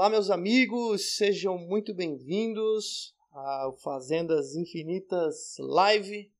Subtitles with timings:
[0.00, 6.32] Olá, meus amigos, sejam muito bem-vindos ao Fazendas Infinitas Live,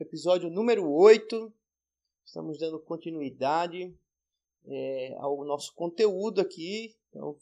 [0.00, 1.52] episódio número 8.
[2.24, 3.94] Estamos dando continuidade
[4.64, 6.96] é, ao nosso conteúdo aqui.
[7.10, 7.36] Então,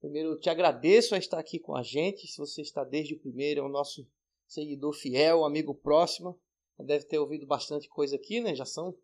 [0.00, 2.26] primeiro, te agradeço a estar aqui com a gente.
[2.26, 4.08] Se você está desde o primeiro, é o nosso
[4.48, 6.40] seguidor fiel, amigo próximo.
[6.78, 8.54] Deve ter ouvido bastante coisa aqui, né?
[8.54, 8.96] Já são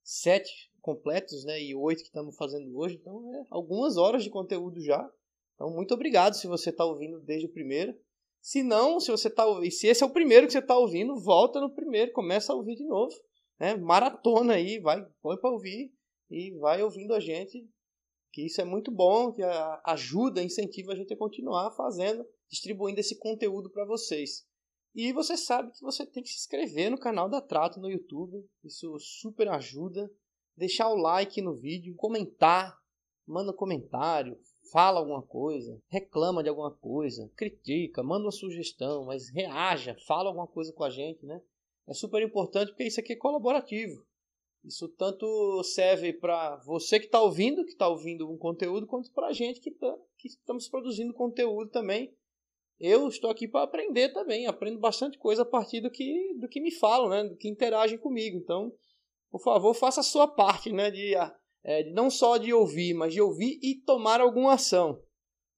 [0.00, 1.60] sete completos, né?
[1.60, 2.94] E oito que estamos fazendo hoje.
[2.94, 5.10] Então, é algumas horas de conteúdo já.
[5.54, 7.94] Então, muito obrigado se você está ouvindo desde o primeiro.
[8.40, 11.18] Se não, se você está ouvindo, se esse é o primeiro que você está ouvindo,
[11.18, 13.14] volta no primeiro, começa a ouvir de novo.
[13.58, 13.76] Né?
[13.76, 15.92] Maratona aí, vai, põe para ouvir
[16.30, 17.66] e vai ouvindo a gente.
[18.32, 19.42] Que isso é muito bom, que
[19.84, 24.44] ajuda, incentiva a gente a continuar fazendo, distribuindo esse conteúdo para vocês.
[24.94, 28.44] E você sabe que você tem que se inscrever no canal da Trato no YouTube.
[28.62, 30.10] Isso super ajuda.
[30.56, 32.76] Deixar o like no vídeo, comentar,
[33.26, 34.38] manda um comentário,
[34.72, 40.46] fala alguma coisa, reclama de alguma coisa, critica, manda uma sugestão, mas reaja, fala alguma
[40.46, 41.40] coisa com a gente, né?
[41.86, 44.04] É super importante porque isso aqui é colaborativo.
[44.64, 49.26] Isso tanto serve para você que está ouvindo, que está ouvindo um conteúdo, quanto para
[49.26, 52.14] a gente que, tá, que estamos produzindo conteúdo também
[52.80, 56.60] eu estou aqui para aprender também, aprendo bastante coisa a partir do que, do que
[56.60, 57.24] me falam, né?
[57.24, 58.36] do que interagem comigo.
[58.36, 58.72] Então,
[59.30, 60.90] por favor, faça a sua parte, né?
[60.90, 61.14] de,
[61.64, 65.02] é, não só de ouvir, mas de ouvir e tomar alguma ação.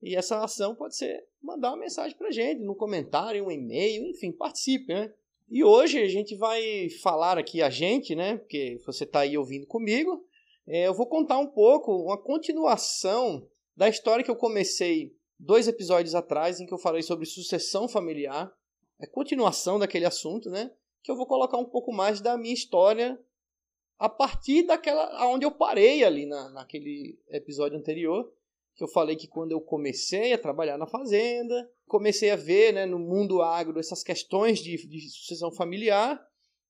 [0.01, 4.31] E essa ação pode ser mandar uma mensagem para gente, no comentário, um e-mail, enfim,
[4.31, 4.95] participe.
[4.95, 5.13] Né?
[5.49, 8.37] E hoje a gente vai falar aqui a gente, né?
[8.37, 10.25] porque você está aí ouvindo comigo,
[10.67, 16.15] é, eu vou contar um pouco, uma continuação da história que eu comecei dois episódios
[16.15, 18.53] atrás em que eu falei sobre sucessão familiar,
[18.99, 20.73] é continuação daquele assunto, né?
[21.03, 23.21] Que eu vou colocar um pouco mais da minha história
[23.99, 28.31] a partir daquela aonde eu parei ali na, naquele episódio anterior,
[28.75, 32.85] que eu falei que quando eu comecei a trabalhar na fazenda, comecei a ver, né,
[32.85, 36.23] no mundo agro essas questões de, de sucessão familiar,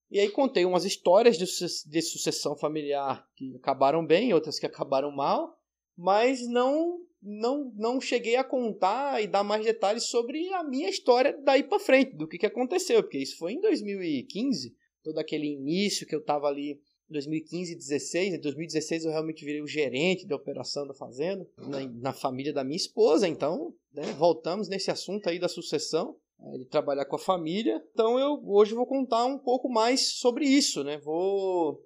[0.08, 5.10] e aí contei umas histórias de, de sucessão familiar que acabaram bem, outras que acabaram
[5.10, 5.58] mal,
[5.96, 11.36] mas não não, não cheguei a contar e dar mais detalhes sobre a minha história
[11.42, 16.06] daí para frente, do que, que aconteceu, porque isso foi em 2015, todo aquele início
[16.06, 18.34] que eu estava ali 2015 e 2016.
[18.34, 22.64] Em 2016 eu realmente virei o gerente da operação da fazenda, na, na família da
[22.64, 23.28] minha esposa.
[23.28, 27.82] Então, né, voltamos nesse assunto aí da sucessão, né, de trabalhar com a família.
[27.92, 30.98] Então, eu hoje vou contar um pouco mais sobre isso, né?
[30.98, 31.80] Vou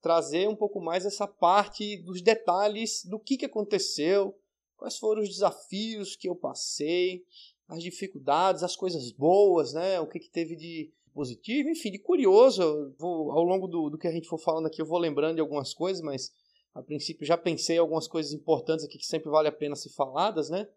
[0.00, 4.38] trazer um pouco mais essa parte dos detalhes do que, que aconteceu,
[4.76, 7.24] quais foram os desafios que eu passei,
[7.66, 9.98] as dificuldades, as coisas boas, né?
[9.98, 12.94] O que, que teve de positivo, enfim, de curioso.
[12.98, 15.40] Vou, ao longo do, do que a gente for falando aqui, eu vou lembrando de
[15.40, 16.30] algumas coisas, mas
[16.74, 20.50] a princípio já pensei algumas coisas importantes aqui que sempre vale a pena ser faladas,
[20.50, 20.68] né?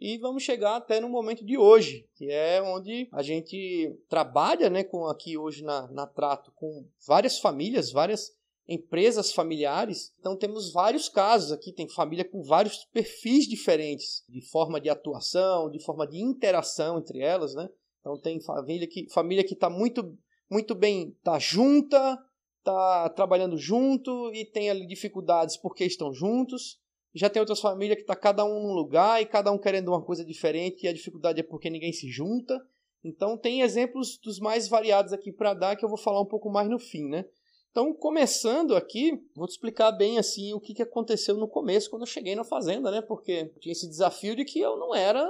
[0.00, 4.84] E vamos chegar até no momento de hoje, que é onde a gente trabalha, né,
[4.84, 8.30] com aqui hoje na, na Trato, com várias famílias, várias
[8.68, 10.14] empresas familiares.
[10.20, 15.68] Então temos vários casos aqui, tem família com vários perfis diferentes de forma de atuação,
[15.68, 17.68] de forma de interação entre elas, né?
[18.08, 20.16] Então tem família que família que está muito
[20.50, 22.18] muito bem, está junta,
[22.58, 26.80] está trabalhando junto e tem ali dificuldades porque estão juntos.
[27.14, 30.02] Já tem outras famílias que está cada um num lugar e cada um querendo uma
[30.02, 32.58] coisa diferente e a dificuldade é porque ninguém se junta.
[33.04, 36.48] Então tem exemplos dos mais variados aqui para dar que eu vou falar um pouco
[36.48, 37.26] mais no fim, né?
[37.70, 42.02] Então, começando aqui, vou te explicar bem assim o que, que aconteceu no começo quando
[42.02, 43.02] eu cheguei na fazenda, né?
[43.02, 45.24] Porque tinha esse desafio de que eu não era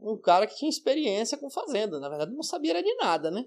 [0.00, 1.98] um cara que tinha experiência com fazenda.
[2.00, 3.46] Na verdade, não sabia era de nada, né?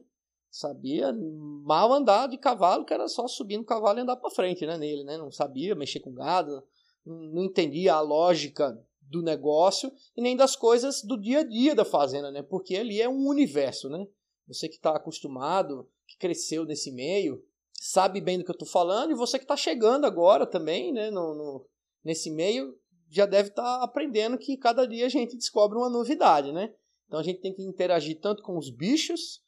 [0.49, 4.65] Sabia mal andar de cavalo, que era só subir no cavalo e andar para frente,
[4.65, 4.77] né?
[4.77, 5.17] Nele, né?
[5.17, 6.63] Não sabia mexer com gado,
[7.05, 11.85] não entendia a lógica do negócio e nem das coisas do dia a dia da
[11.85, 12.41] fazenda, né?
[12.41, 14.07] Porque ali é um universo, né?
[14.47, 17.43] Você que está acostumado, que cresceu nesse meio,
[17.73, 21.11] sabe bem do que eu estou falando, e você que está chegando agora também, né,
[21.11, 21.65] no, no,
[22.03, 22.77] nesse meio,
[23.09, 26.73] já deve estar tá aprendendo que cada dia a gente descobre uma novidade, né?
[27.07, 29.41] Então a gente tem que interagir tanto com os bichos,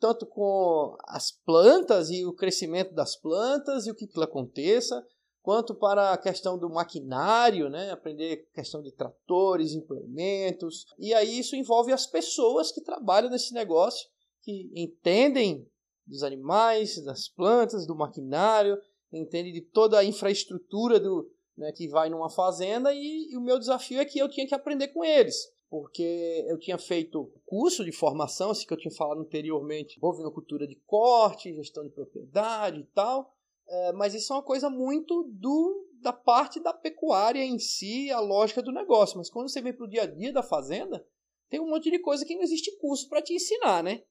[0.00, 5.04] tanto com as plantas e o crescimento das plantas e o que, que aconteça,
[5.42, 7.90] quanto para a questão do maquinário, né?
[7.90, 10.86] aprender questão de tratores, implementos.
[10.98, 14.08] E aí isso envolve as pessoas que trabalham nesse negócio,
[14.42, 15.68] que entendem
[16.06, 18.78] dos animais, das plantas, do maquinário,
[19.12, 23.58] entende de toda a infraestrutura do, né, que vai numa fazenda e, e, o meu
[23.58, 25.52] desafio é que eu tinha que aprender com eles.
[25.70, 30.76] Porque eu tinha feito curso de formação, assim que eu tinha falado anteriormente, cultura de
[30.86, 33.34] corte, gestão de propriedade e tal,
[33.66, 38.20] é, mas isso é uma coisa muito do da parte da pecuária em si, a
[38.20, 39.16] lógica do negócio.
[39.16, 41.04] Mas quando você vem para o dia a dia da fazenda,
[41.48, 44.02] tem um monte de coisa que não existe curso para te ensinar, né?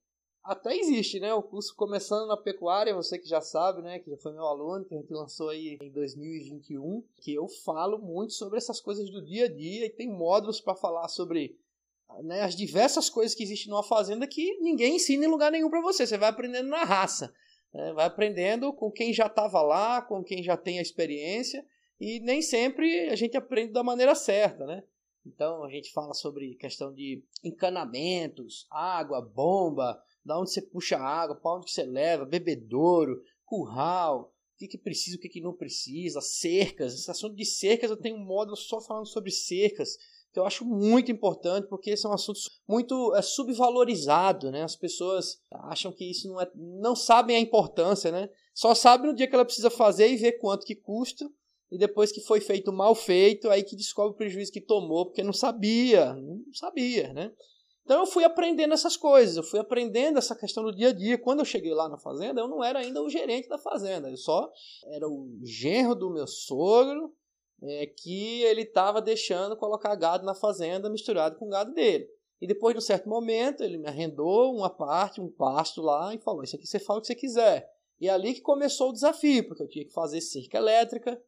[0.43, 1.33] Até existe, né?
[1.33, 3.99] O curso começando na pecuária, você que já sabe, né?
[3.99, 7.97] Que já foi meu aluno, que a gente lançou aí em 2021, que eu falo
[7.97, 11.57] muito sobre essas coisas do dia a dia e tem módulos para falar sobre
[12.23, 15.81] né, as diversas coisas que existem numa fazenda que ninguém ensina em lugar nenhum para
[15.81, 16.05] você.
[16.05, 17.33] Você vai aprendendo na raça,
[17.73, 17.93] né?
[17.93, 21.65] vai aprendendo com quem já estava lá, com quem já tem a experiência
[21.99, 24.83] e nem sempre a gente aprende da maneira certa, né?
[25.25, 31.35] Então a gente fala sobre questão de encanamentos, água, bomba, da onde você puxa água,
[31.35, 36.21] para onde você leva, bebedouro, curral, o que, que precisa, o que, que não precisa,
[36.21, 36.93] cercas.
[36.93, 39.97] Esse assunto de cercas eu tenho um módulo só falando sobre cercas,
[40.31, 44.63] que eu acho muito importante, porque são assuntos muito é, subvalorizados, né?
[44.63, 46.51] As pessoas acham que isso não é.
[46.55, 48.29] não sabem a importância, né?
[48.53, 51.29] Só sabem no dia que ela precisa fazer e ver quanto que custa.
[51.71, 55.23] E depois que foi feito mal feito, aí que descobre o prejuízo que tomou, porque
[55.23, 57.31] não sabia, não sabia, né?
[57.83, 61.17] Então eu fui aprendendo essas coisas, eu fui aprendendo essa questão do dia a dia.
[61.17, 64.17] Quando eu cheguei lá na fazenda, eu não era ainda o gerente da fazenda, eu
[64.17, 64.49] só
[64.85, 67.13] era o genro do meu sogro,
[67.61, 72.07] é, que ele estava deixando colocar gado na fazenda misturado com o gado dele.
[72.41, 76.19] E depois de um certo momento, ele me arrendou uma parte, um pasto lá, e
[76.19, 77.69] falou: Isso aqui você fala o que você quiser.
[78.01, 81.21] E é ali que começou o desafio, porque eu tinha que fazer cerca elétrica.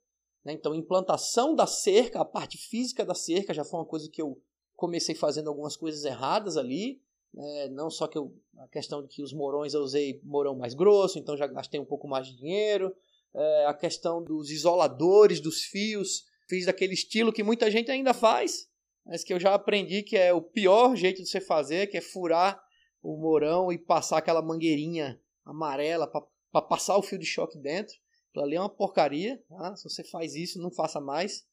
[0.44, 0.51] Né?
[0.54, 4.38] Então, implantação da cerca, a parte física da cerca já foi uma coisa que eu
[4.75, 7.01] comecei fazendo algumas coisas erradas ali.
[7.33, 7.68] Né?
[7.69, 11.19] não só que eu, a questão de que os morões eu usei morão mais grosso,
[11.19, 12.95] então já gastei um pouco mais de dinheiro.
[13.33, 18.69] É, a questão dos isoladores dos fios, fiz daquele estilo que muita gente ainda faz,
[19.06, 22.01] mas que eu já aprendi que é o pior jeito de você fazer, que é
[22.01, 22.63] furar
[23.04, 27.94] o morão e passar aquela mangueirinha amarela para passar o fio de choque dentro.
[28.30, 29.42] Aquilo ali é uma porcaria.
[29.48, 29.75] Tá?
[29.75, 31.45] Se você faz isso, não faça mais.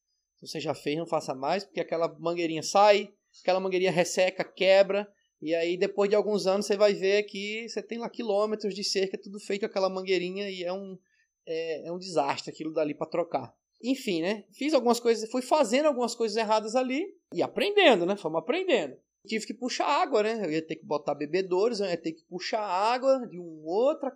[0.42, 5.08] Você já fez, não faça mais, porque aquela mangueirinha sai, aquela mangueirinha resseca, quebra,
[5.40, 8.84] e aí depois de alguns anos você vai ver que você tem lá quilômetros de
[8.84, 10.98] cerca, tudo feito com aquela mangueirinha e é um,
[11.46, 13.54] é, é um desastre aquilo dali para trocar.
[13.82, 14.44] Enfim, né?
[14.52, 17.04] Fiz algumas coisas, fui fazendo algumas coisas erradas ali
[17.34, 18.16] e aprendendo, né?
[18.16, 18.96] Fomos aprendendo.
[19.26, 20.44] Tive que puxar água, né?
[20.44, 24.12] Eu ia ter que botar bebedouros, eu ia ter que puxar água de um outra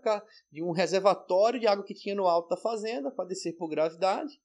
[0.51, 4.41] de um reservatório de água que tinha no alto da fazenda para descer por gravidade.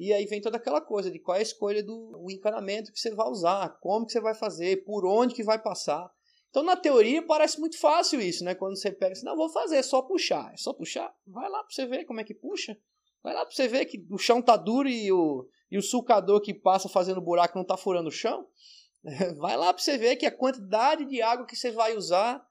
[0.00, 3.14] E aí vem toda aquela coisa de qual é a escolha do encanamento que você
[3.14, 6.10] vai usar, como que você vai fazer, por onde que vai passar.
[6.48, 8.54] Então, na teoria, parece muito fácil isso, né?
[8.54, 10.54] Quando você pega assim, não, vou fazer, é só puxar.
[10.54, 11.14] É só puxar?
[11.26, 12.78] Vai lá para você ver como é que puxa.
[13.22, 16.40] Vai lá para você ver que o chão tá duro e o, e o sulcador
[16.40, 18.48] que passa fazendo buraco não tá furando o chão.
[19.36, 22.42] Vai lá para você ver que a quantidade de água que você vai usar,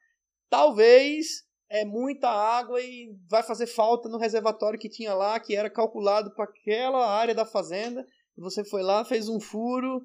[0.52, 5.70] talvez é muita água e vai fazer falta no reservatório que tinha lá, que era
[5.70, 8.06] calculado para aquela área da fazenda.
[8.36, 10.04] Você foi lá, fez um furo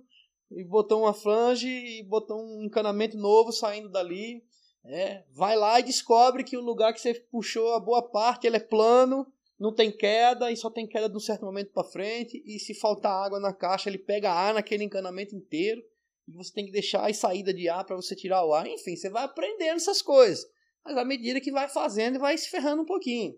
[0.52, 4.44] e botou uma flange e botou um encanamento novo saindo dali.
[4.84, 8.58] É, vai lá e descobre que o lugar que você puxou a boa parte ele
[8.58, 9.26] é plano,
[9.58, 12.42] não tem queda e só tem queda de um certo momento para frente.
[12.44, 15.82] E se faltar água na caixa, ele pega ar naquele encanamento inteiro.
[16.28, 18.66] E você tem que deixar a saída de ar para você tirar o ar.
[18.66, 20.46] Enfim, você vai aprendendo essas coisas
[20.84, 23.34] mas à medida que vai fazendo, vai se ferrando um pouquinho.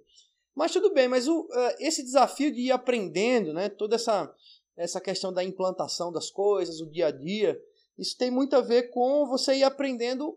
[0.55, 4.35] Mas tudo bem, mas o, uh, esse desafio de ir aprendendo, né, toda essa,
[4.77, 7.61] essa questão da implantação das coisas, o dia a dia,
[7.99, 10.37] isso tem muito a ver com você ir aprendendo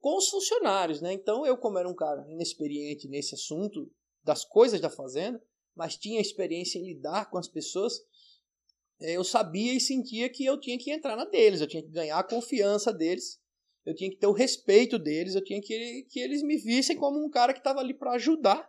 [0.00, 1.00] com os funcionários.
[1.00, 1.12] Né?
[1.12, 3.90] Então, eu, como era um cara inexperiente nesse assunto
[4.22, 5.42] das coisas da fazenda,
[5.74, 7.94] mas tinha experiência em lidar com as pessoas,
[9.00, 11.88] eh, eu sabia e sentia que eu tinha que entrar na deles, eu tinha que
[11.88, 13.40] ganhar a confiança deles
[13.84, 17.24] eu tinha que ter o respeito deles, eu tinha que, que eles me vissem como
[17.24, 18.68] um cara que estava ali para ajudar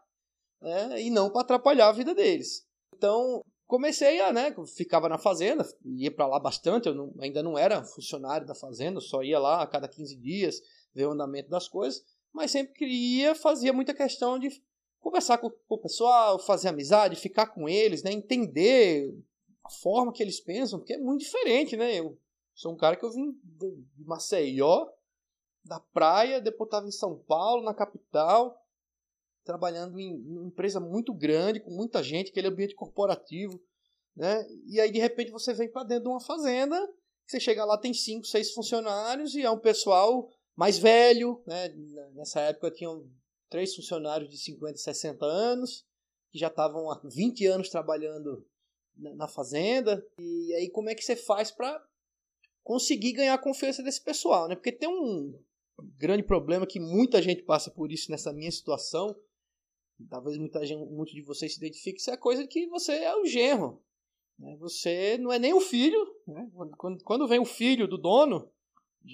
[0.62, 2.66] né, e não para atrapalhar a vida deles.
[2.96, 7.58] Então, comecei a, né, ficava na fazenda, ia para lá bastante, eu não, ainda não
[7.58, 10.62] era funcionário da fazenda, só ia lá a cada 15 dias
[10.94, 14.50] ver o andamento das coisas, mas sempre queria, fazia muita questão de
[15.00, 19.14] conversar com, o pessoal, fazer amizade, ficar com eles, né, entender
[19.64, 21.98] a forma que eles pensam, porque é muito diferente, né?
[21.98, 22.18] Eu
[22.54, 23.32] sou um cara que eu vim
[23.96, 24.88] de Maceió,
[25.64, 28.62] da praia, depois estava em São Paulo, na capital,
[29.44, 33.62] trabalhando em uma empresa muito grande, com muita gente, aquele ambiente corporativo,
[34.16, 34.46] né?
[34.66, 36.78] E aí de repente você vem para dentro de uma fazenda,
[37.26, 41.70] você chega lá tem cinco, seis funcionários e é um pessoal mais velho, né?
[42.14, 43.10] Nessa época tinham
[43.50, 45.86] três funcionários de 50, 60 anos
[46.32, 48.46] que já estavam há 20 anos trabalhando
[48.98, 50.06] na fazenda.
[50.18, 51.84] E aí como é que você faz para
[52.64, 54.56] conseguir ganhar a confiança desse pessoal, né?
[54.56, 55.38] Porque tem um
[55.98, 59.16] grande problema que muita gente passa por isso nessa minha situação.
[60.10, 63.26] Talvez muita gente, muitos de vocês se identifiquem, isso é coisa que você é o
[63.26, 63.82] genro.
[64.38, 64.56] Né?
[64.60, 66.00] Você não é nem o filho.
[66.28, 66.50] Né?
[66.78, 68.50] Quando, quando vem o filho do dono,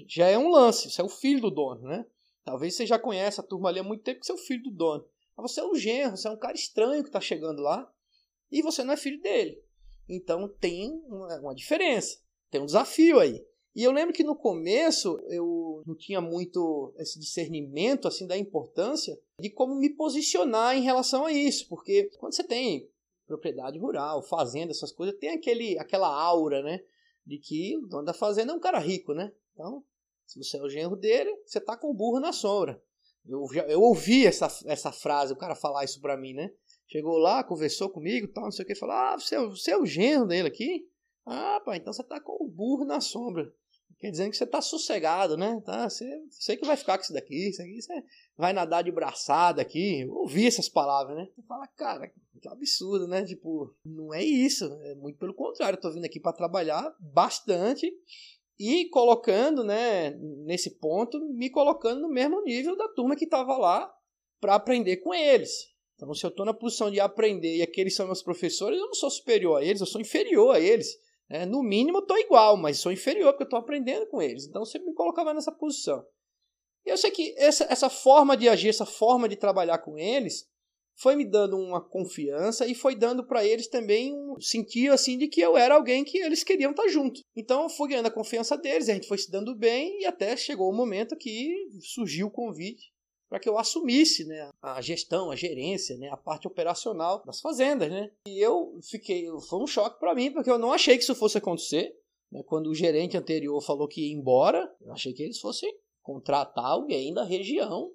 [0.08, 0.90] já é um lance.
[0.90, 1.82] Você é o filho do dono.
[1.82, 2.06] Né?
[2.44, 4.64] Talvez você já conheça a turma ali há muito tempo que você é o filho
[4.64, 5.06] do dono.
[5.38, 7.90] Mas você é um genro, você é um cara estranho que está chegando lá
[8.52, 9.62] e você não é filho dele.
[10.08, 13.46] Então tem uma, uma diferença, tem um desafio aí.
[13.76, 19.18] E eu lembro que no começo eu não tinha muito esse discernimento assim da importância
[19.40, 22.90] de como me posicionar em relação a isso, porque quando você tem
[23.28, 26.82] propriedade rural, fazenda, essas coisas, tem aquele aquela aura, né,
[27.26, 29.32] de que o dono da fazenda é um cara rico, né?
[29.54, 29.84] Então,
[30.26, 32.82] se você é o genro dele, você tá com o burro na sombra.
[33.28, 36.52] Eu, já, eu ouvi essa, essa frase, o cara falar isso pra mim, né?
[36.88, 39.78] Chegou lá, conversou comigo, tal, não sei o que, falou: Ah, você é, você é
[39.78, 40.88] o genro dele aqui?
[41.30, 43.52] Ah, pá, então você tá com o burro na sombra.
[44.00, 45.62] Quer dizer que você tá sossegado, né?
[45.66, 48.04] Tá, você, você que vai ficar com isso daqui, isso aqui, você
[48.38, 50.02] vai nadar de braçada aqui.
[50.02, 51.28] Eu ouvi essas palavras, né?
[51.36, 53.26] Você fala, cara, que absurdo, né?
[53.26, 54.66] Tipo, não é isso.
[54.84, 55.76] É muito pelo contrário.
[55.78, 57.92] Eu tô vindo aqui para trabalhar bastante
[58.58, 60.12] e colocando, né,
[60.46, 63.90] nesse ponto, me colocando no mesmo nível da turma que estava lá
[64.40, 65.52] para aprender com eles.
[65.96, 68.94] Então, se eu estou na posição de aprender e aqueles são meus professores, eu não
[68.94, 70.98] sou superior a eles, eu sou inferior a eles.
[71.30, 71.46] Né?
[71.46, 74.46] No mínimo, eu estou igual, mas sou inferior porque eu estou aprendendo com eles.
[74.46, 76.04] Então, você me colocava nessa posição.
[76.86, 80.48] E eu sei que essa, essa forma de agir, essa forma de trabalhar com eles,
[81.00, 85.28] foi me dando uma confiança e foi dando para eles também um sentido assim de
[85.28, 87.22] que eu era alguém que eles queriam estar tá junto.
[87.36, 90.36] Então eu fui ganhando a confiança deles, a gente foi se dando bem e até
[90.36, 92.92] chegou o momento que surgiu o convite
[93.30, 97.90] para que eu assumisse né, a gestão, a gerência, né, a parte operacional das fazendas.
[97.90, 98.12] Né?
[98.28, 101.38] E eu fiquei, foi um choque para mim, porque eu não achei que isso fosse
[101.38, 101.96] acontecer.
[102.32, 102.42] Né?
[102.44, 105.72] Quando o gerente anterior falou que ia embora, eu achei que eles fossem
[106.02, 107.92] contratar alguém da região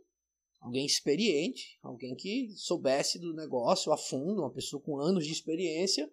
[0.65, 6.11] alguém experiente, alguém que soubesse do negócio a fundo, uma pessoa com anos de experiência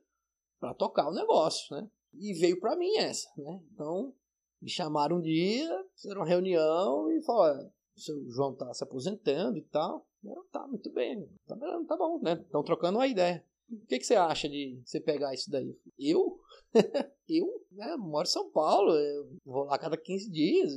[0.59, 1.89] para tocar o negócio, né?
[2.13, 3.61] E veio para mim essa, né?
[3.73, 4.13] Então,
[4.61, 7.71] me chamaram um dia, fizeram uma reunião e falaram,
[8.09, 10.05] o João tá se aposentando e tal.
[10.23, 12.33] Eu, tá, muito bem, tá, tá bom, né?
[12.33, 13.43] Estão trocando uma ideia.
[13.69, 15.75] O que, que você acha de você pegar isso daí?
[15.97, 16.39] Eu?
[17.27, 20.73] eu né, moro em São Paulo, eu vou lá cada 15 dias.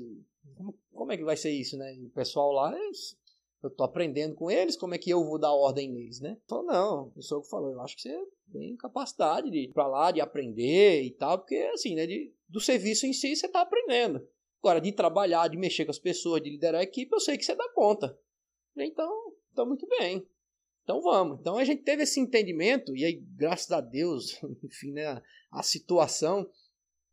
[0.57, 1.93] Como, como é que vai ser isso, né?
[2.05, 2.91] O pessoal lá é
[3.65, 6.37] eu tô aprendendo com eles, como é que eu vou dar ordem neles, né?
[6.47, 10.11] Falou, não, o pessoa falou, eu acho que você tem capacidade de ir pra lá,
[10.11, 14.27] de aprender e tal, porque assim, né, de, do serviço em si você tá aprendendo.
[14.65, 17.45] Agora, de trabalhar, de mexer com as pessoas, de liderar a equipe, eu sei que
[17.45, 18.19] você dá conta.
[18.75, 19.13] Então,
[19.53, 20.27] então muito bem.
[20.83, 21.39] Então vamos.
[21.39, 25.21] Então a gente teve esse entendimento, e aí, graças a Deus, enfim, né,
[25.53, 26.49] a situação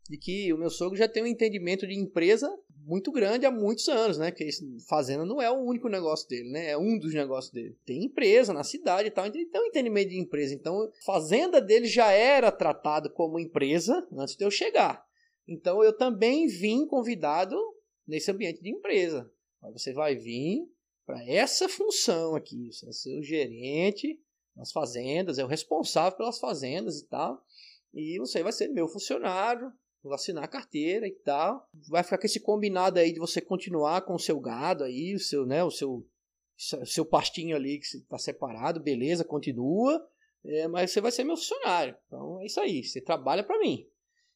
[0.10, 2.50] de que o meu sogro já tem um entendimento de empresa
[2.86, 4.32] muito grande há muitos anos, né?
[4.32, 4.50] Que
[4.88, 6.70] fazenda não é o único negócio dele, né?
[6.70, 7.78] É um dos negócios dele.
[7.86, 10.54] Tem empresa na cidade e tal, então ele tem um entendimento de empresa.
[10.54, 15.06] Então, fazenda dele já era tratado como empresa antes de eu chegar.
[15.52, 17.58] Então, eu também vim convidado
[18.08, 19.30] nesse ambiente de empresa.
[19.74, 20.66] Você vai vir
[21.06, 24.18] para essa função aqui, você vai ser o gerente
[24.56, 27.44] das fazendas, é o responsável pelas fazendas e tal.
[27.94, 31.68] E você vai ser meu funcionário, vou assinar a carteira e tal.
[31.90, 35.20] Vai ficar com esse combinado aí de você continuar com o seu gado aí, o
[35.20, 36.08] seu, né, o seu,
[36.86, 40.02] seu pastinho ali que está separado, beleza, continua.
[40.46, 41.94] É, mas você vai ser meu funcionário.
[42.08, 43.86] Então é isso aí, você trabalha para mim.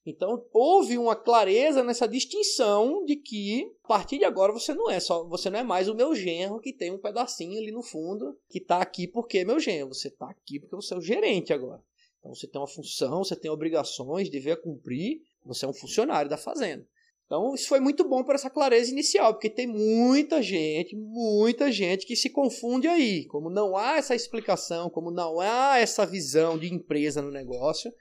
[0.05, 4.99] Então houve uma clareza nessa distinção de que a partir de agora você não é
[4.99, 8.37] só, você não é mais o meu genro que tem um pedacinho ali no fundo
[8.47, 9.89] que está aqui porque é meu genro.
[9.89, 11.81] Você está aqui porque você é o gerente agora.
[12.19, 16.37] Então você tem uma função, você tem obrigações, dever cumprir você é um funcionário da
[16.37, 16.85] fazenda.
[17.25, 22.05] Então, isso foi muito bom para essa clareza inicial, porque tem muita gente, muita gente
[22.05, 23.25] que se confunde aí.
[23.25, 27.91] Como não há essa explicação, como não há essa visão de empresa no negócio,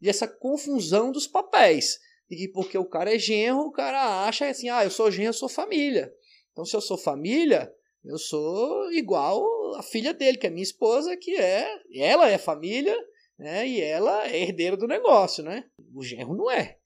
[0.00, 1.98] e essa confusão dos papéis.
[2.30, 5.30] E que porque o cara é genro, o cara acha assim: ah, eu sou genro,
[5.30, 6.12] eu sou família.
[6.52, 7.72] Então, se eu sou família,
[8.04, 9.44] eu sou igual
[9.76, 11.66] a filha dele, que é minha esposa, que é.
[11.94, 12.96] Ela é família,
[13.38, 13.66] né?
[13.66, 15.64] E ela é herdeira do negócio, né?
[15.94, 16.78] O genro não é.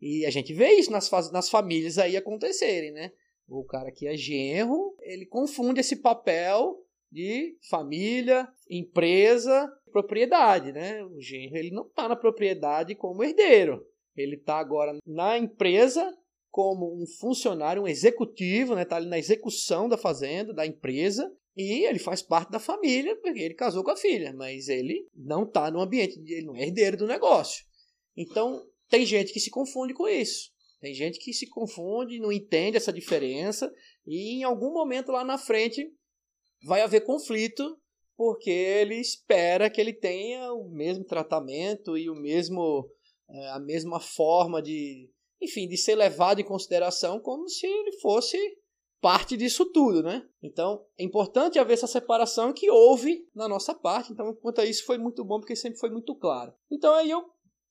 [0.00, 3.12] E a gente vê isso nas, nas famílias aí acontecerem, né?
[3.48, 6.78] O cara que é genro, ele confunde esse papel
[7.10, 11.04] de família, empresa, propriedade, né?
[11.04, 13.86] O genro ele não está na propriedade como herdeiro.
[14.16, 16.12] Ele está agora na empresa
[16.50, 18.82] como um funcionário, um executivo, né?
[18.82, 23.40] Está ali na execução da fazenda, da empresa, e ele faz parte da família porque
[23.40, 26.96] ele casou com a filha, mas ele não está no ambiente, ele não é herdeiro
[26.96, 27.64] do negócio.
[28.16, 30.50] Então, tem gente que se confunde com isso.
[30.80, 33.72] Tem gente que se confunde, não entende essa diferença
[34.06, 35.88] e em algum momento lá na frente
[36.64, 37.78] vai haver conflito
[38.22, 42.88] porque ele espera que ele tenha o mesmo tratamento e o mesmo
[43.28, 45.10] é, a mesma forma de,
[45.40, 48.38] enfim, de ser levado em consideração como se ele fosse
[49.00, 50.24] parte disso tudo, né?
[50.40, 54.12] Então, é importante haver essa separação que houve na nossa parte.
[54.12, 56.54] Então, quanto a isso, foi muito bom, porque sempre foi muito claro.
[56.70, 57.24] Então, aí eu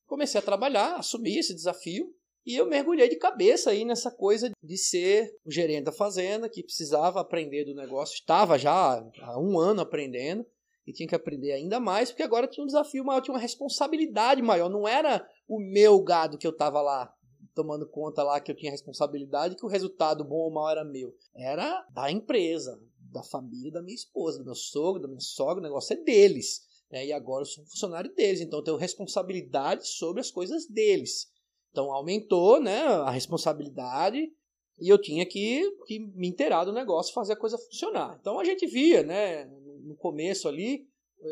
[0.05, 2.13] comecei a trabalhar, assumi esse desafio,
[2.45, 6.63] e eu mergulhei de cabeça aí nessa coisa de ser o gerente da fazenda, que
[6.63, 8.15] precisava aprender do negócio.
[8.15, 10.45] Estava já há um ano aprendendo
[10.85, 14.41] e tinha que aprender ainda mais, porque agora tinha um desafio maior, tinha uma responsabilidade
[14.41, 14.69] maior.
[14.69, 17.13] Não era o meu gado que eu estava lá
[17.53, 21.13] tomando conta lá que eu tinha responsabilidade, que o resultado bom ou mal era meu.
[21.35, 22.81] Era da empresa,
[23.11, 26.61] da família da minha esposa, do meu sogro, da minha sogra, o negócio é deles.
[26.89, 27.07] Né?
[27.07, 31.29] E agora eu sou um funcionário deles, então eu tenho responsabilidade sobre as coisas deles.
[31.71, 34.29] Então aumentou né, a responsabilidade
[34.79, 38.17] e eu tinha que, que me inteirar do negócio, fazer a coisa funcionar.
[38.19, 39.45] Então a gente via, né,
[39.83, 40.85] no começo ali,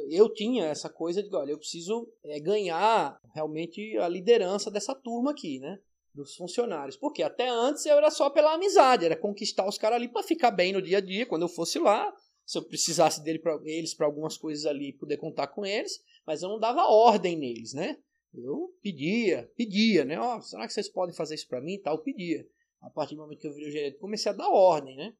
[0.09, 5.31] eu tinha essa coisa de, olha, eu preciso é, ganhar realmente a liderança dessa turma
[5.31, 5.79] aqui, né?
[6.13, 6.95] Dos funcionários.
[6.95, 10.51] Porque até antes eu era só pela amizade, era conquistar os caras ali para ficar
[10.51, 11.25] bem no dia a dia.
[11.25, 12.13] Quando eu fosse lá,
[12.45, 16.43] se eu precisasse dele pra, eles para algumas coisas ali, poder contar com eles, mas
[16.43, 17.97] eu não dava ordem neles, né?
[18.33, 20.19] Eu pedia, pedia, né?
[20.19, 21.95] Ó, oh, será que vocês podem fazer isso para mim e tal?
[21.95, 22.47] Eu pedia.
[22.81, 25.13] A partir do momento que eu virei o gerente, comecei a dar ordem, né?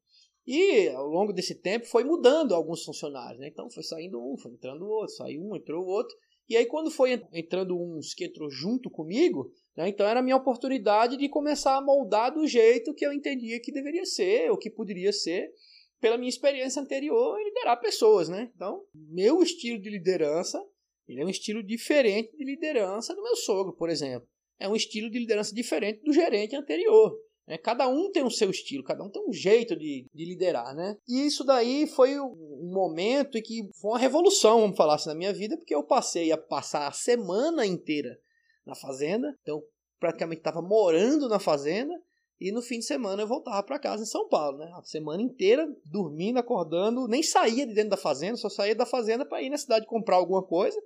[0.48, 3.48] E ao longo desse tempo foi mudando alguns funcionários, né?
[3.48, 6.16] Então foi saindo um, foi entrando outro, saiu um, entrou outro.
[6.48, 9.90] E aí quando foi entrando uns que entrou junto comigo, né?
[9.90, 13.72] Então era a minha oportunidade de começar a moldar do jeito que eu entendia que
[13.72, 15.52] deveria ser, ou que poderia ser,
[16.00, 18.52] pela minha experiência anterior em liderar pessoas, né?
[18.56, 20.64] Então, meu estilo de liderança
[21.10, 24.28] ele é um estilo diferente de liderança do meu sogro, por exemplo.
[24.60, 27.18] É um estilo de liderança diferente do gerente anterior.
[27.48, 27.58] Né?
[27.58, 30.96] Cada um tem o seu estilo, cada um tem um jeito de, de liderar, né?
[31.08, 35.16] E isso daí foi um momento em que foi uma revolução, vamos falar assim, na
[35.16, 38.16] minha vida, porque eu passei a passar a semana inteira
[38.64, 39.64] na fazenda, então
[40.00, 41.94] praticamente estava morando na fazenda,
[42.40, 44.72] e no fim de semana eu voltava para casa em São Paulo, né?
[44.76, 49.26] A semana inteira dormindo, acordando, nem saía de dentro da fazenda, só saía da fazenda
[49.26, 50.80] para ir na cidade comprar alguma coisa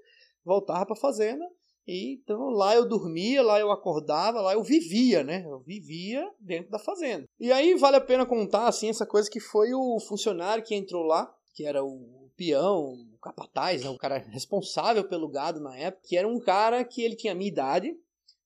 [0.43, 1.45] voltava para a fazenda.
[1.85, 5.43] E então lá eu dormia, lá eu acordava, lá eu vivia, né?
[5.45, 7.25] Eu vivia dentro da fazenda.
[7.39, 11.03] E aí vale a pena contar assim essa coisa que foi o funcionário que entrou
[11.03, 13.89] lá, que era o peão, o capataz, né?
[13.89, 17.35] o cara responsável pelo gado na época, que era um cara que ele tinha a
[17.35, 17.95] minha idade,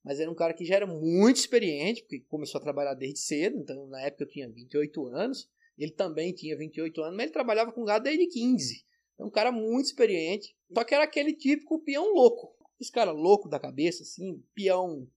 [0.03, 3.57] mas era um cara que já era muito experiente, porque começou a trabalhar desde cedo,
[3.57, 7.71] então na época eu tinha 28 anos, ele também tinha 28 anos, mas ele trabalhava
[7.71, 8.85] com gado desde 15.
[9.19, 10.55] É um cara muito experiente.
[10.73, 12.55] Só que era aquele típico peão louco.
[12.79, 15.07] Esse cara louco da cabeça, assim, peão.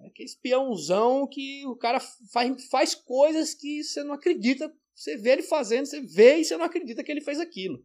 [0.00, 4.72] É aquele peãozão que o cara faz, faz coisas que você não acredita.
[4.94, 7.82] Você vê ele fazendo, você vê e você não acredita que ele fez aquilo.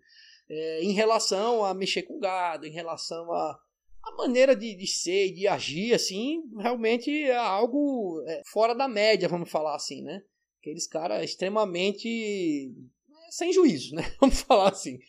[0.50, 3.60] É, em relação a mexer com gado, em relação a,
[4.04, 8.88] a maneira de, de ser e de agir, assim, realmente é algo é, fora da
[8.88, 10.24] média, vamos falar assim, né?
[10.62, 14.04] Aqueles caras extremamente é, sem juízo, né?
[14.20, 15.00] Vamos falar assim.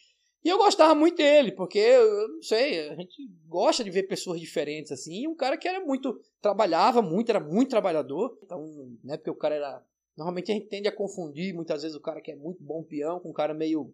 [0.48, 4.40] E eu gostava muito dele, porque eu não sei, a gente gosta de ver pessoas
[4.40, 5.28] diferentes assim.
[5.28, 6.18] Um cara que era muito.
[6.40, 8.38] trabalhava muito, era muito trabalhador.
[8.42, 8.64] Então,
[9.04, 9.84] né, porque o cara era.
[10.16, 13.20] Normalmente a gente tende a confundir muitas vezes o cara que é muito bom peão
[13.20, 13.92] com um cara meio,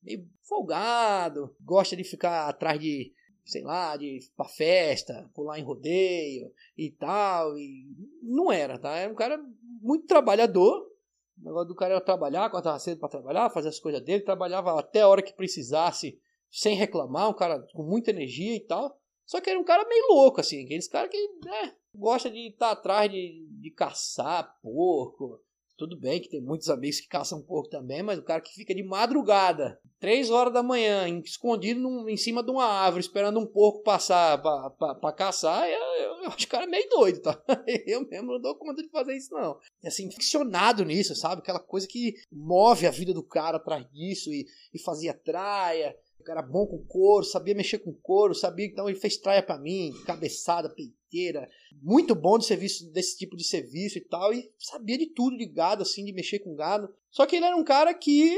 [0.00, 3.12] meio folgado, gosta de ficar atrás de,
[3.44, 7.58] sei lá, de ir pra festa, pular em rodeio e tal.
[7.58, 7.84] E
[8.22, 8.96] não era, tá?
[8.96, 9.40] Era um cara
[9.82, 10.86] muito trabalhador,
[11.38, 14.78] o negócio do cara era trabalhar, acordava cedo para trabalhar, fazer as coisas dele, trabalhava
[14.78, 16.18] até a hora que precisasse,
[16.50, 18.98] sem reclamar, um cara com muita energia e tal.
[19.24, 22.66] Só que era um cara meio louco, assim, aqueles caras que, né, gosta de estar
[22.66, 25.40] tá atrás de, de caçar porco,
[25.76, 28.74] tudo bem que tem muitos amigos que caçam porco também, mas o cara que fica
[28.74, 33.46] de madrugada, três horas da manhã, escondido num, em cima de uma árvore, esperando um
[33.46, 37.42] porco passar para caçar, eu, eu, eu, acho o cara meio doido, tá?
[37.86, 39.58] Eu mesmo não dou conta de fazer isso, não.
[39.82, 41.40] E assim, ficcionado nisso, sabe?
[41.40, 45.96] Aquela coisa que move a vida do cara atrás disso e, e fazia traia.
[46.26, 49.92] Cara bom com couro, sabia mexer com couro, sabia, então ele fez traia para mim,
[50.04, 51.48] cabeçada, peiteira,
[51.80, 55.46] muito bom de serviço desse tipo de serviço e tal, e sabia de tudo de
[55.46, 56.92] gado, assim, de mexer com gado.
[57.12, 58.36] Só que ele era um cara que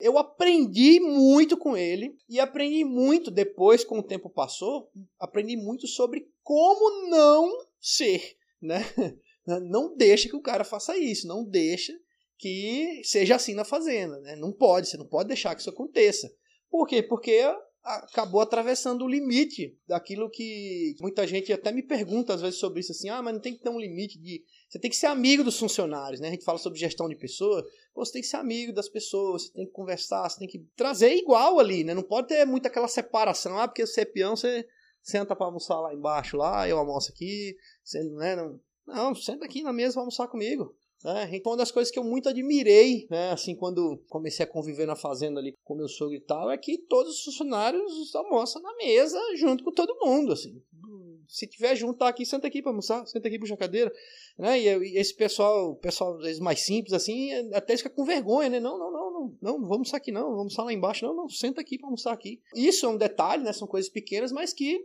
[0.00, 5.86] eu aprendi muito com ele e aprendi muito depois, com o tempo passou, aprendi muito
[5.86, 8.80] sobre como não ser, né?
[9.62, 11.98] Não deixa que o cara faça isso, não deixa
[12.36, 14.36] que seja assim na fazenda, né?
[14.36, 16.30] Não pode, você não pode deixar que isso aconteça.
[16.70, 17.02] Por quê?
[17.02, 17.42] Porque
[17.88, 22.92] acabou atravessando o limite daquilo que muita gente até me pergunta às vezes sobre isso
[22.92, 25.42] assim, ah, mas não tem que ter um limite de você tem que ser amigo
[25.42, 26.28] dos funcionários, né?
[26.28, 29.52] A gente fala sobre gestão de pessoas, você tem que ser amigo das pessoas, você
[29.52, 31.94] tem que conversar, você tem que trazer igual ali, né?
[31.94, 34.66] Não pode ter muito aquela separação, ah, porque você é peão, você
[35.02, 39.62] senta para almoçar lá embaixo, lá, eu almoço aqui, você, né, não, não, senta aqui
[39.62, 40.76] na mesa para almoçar comigo.
[41.04, 44.86] É, então, uma das coisas que eu muito admirei, né, assim, quando comecei a conviver
[44.86, 48.74] na fazenda ali com meu sogro e tal, é que todos os funcionários almoçam na
[48.76, 50.60] mesa junto com todo mundo, assim.
[51.28, 53.92] Se tiver junto, tá aqui, senta aqui para almoçar, senta aqui puxa a cadeira,
[54.38, 54.58] né?
[54.58, 58.58] E, esse pessoal, pessoal às vezes mais simples assim, até fica com vergonha, né?
[58.58, 61.28] Não, não, não, não, não, vamos almoçar aqui não, vamos almoçar lá embaixo, não, não,
[61.28, 62.40] senta aqui para almoçar aqui.
[62.56, 63.52] Isso é um detalhe, né?
[63.52, 64.82] São coisas pequenas, mas que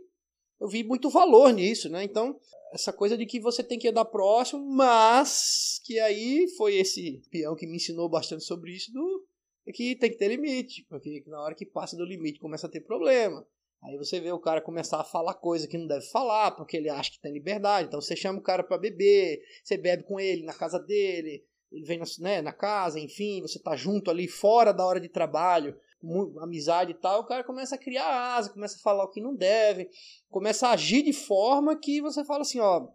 [0.64, 2.02] eu vi muito valor nisso, né?
[2.02, 2.40] Então,
[2.72, 7.54] essa coisa de que você tem que andar próximo, mas que aí foi esse peão
[7.54, 9.26] que me ensinou bastante sobre isso do
[9.74, 12.80] que tem que ter limite, porque na hora que passa do limite começa a ter
[12.80, 13.46] problema.
[13.82, 16.88] Aí você vê o cara começar a falar coisa que não deve falar, porque ele
[16.88, 17.88] acha que tem liberdade.
[17.88, 21.84] Então você chama o cara para beber, você bebe com ele na casa dele, ele
[21.84, 25.78] vem na, né, na casa, enfim, você tá junto ali fora da hora de trabalho
[26.40, 29.34] amizade e tal, o cara começa a criar asa, começa a falar o que não
[29.34, 29.88] deve,
[30.28, 32.88] começa a agir de forma que você fala assim, ó,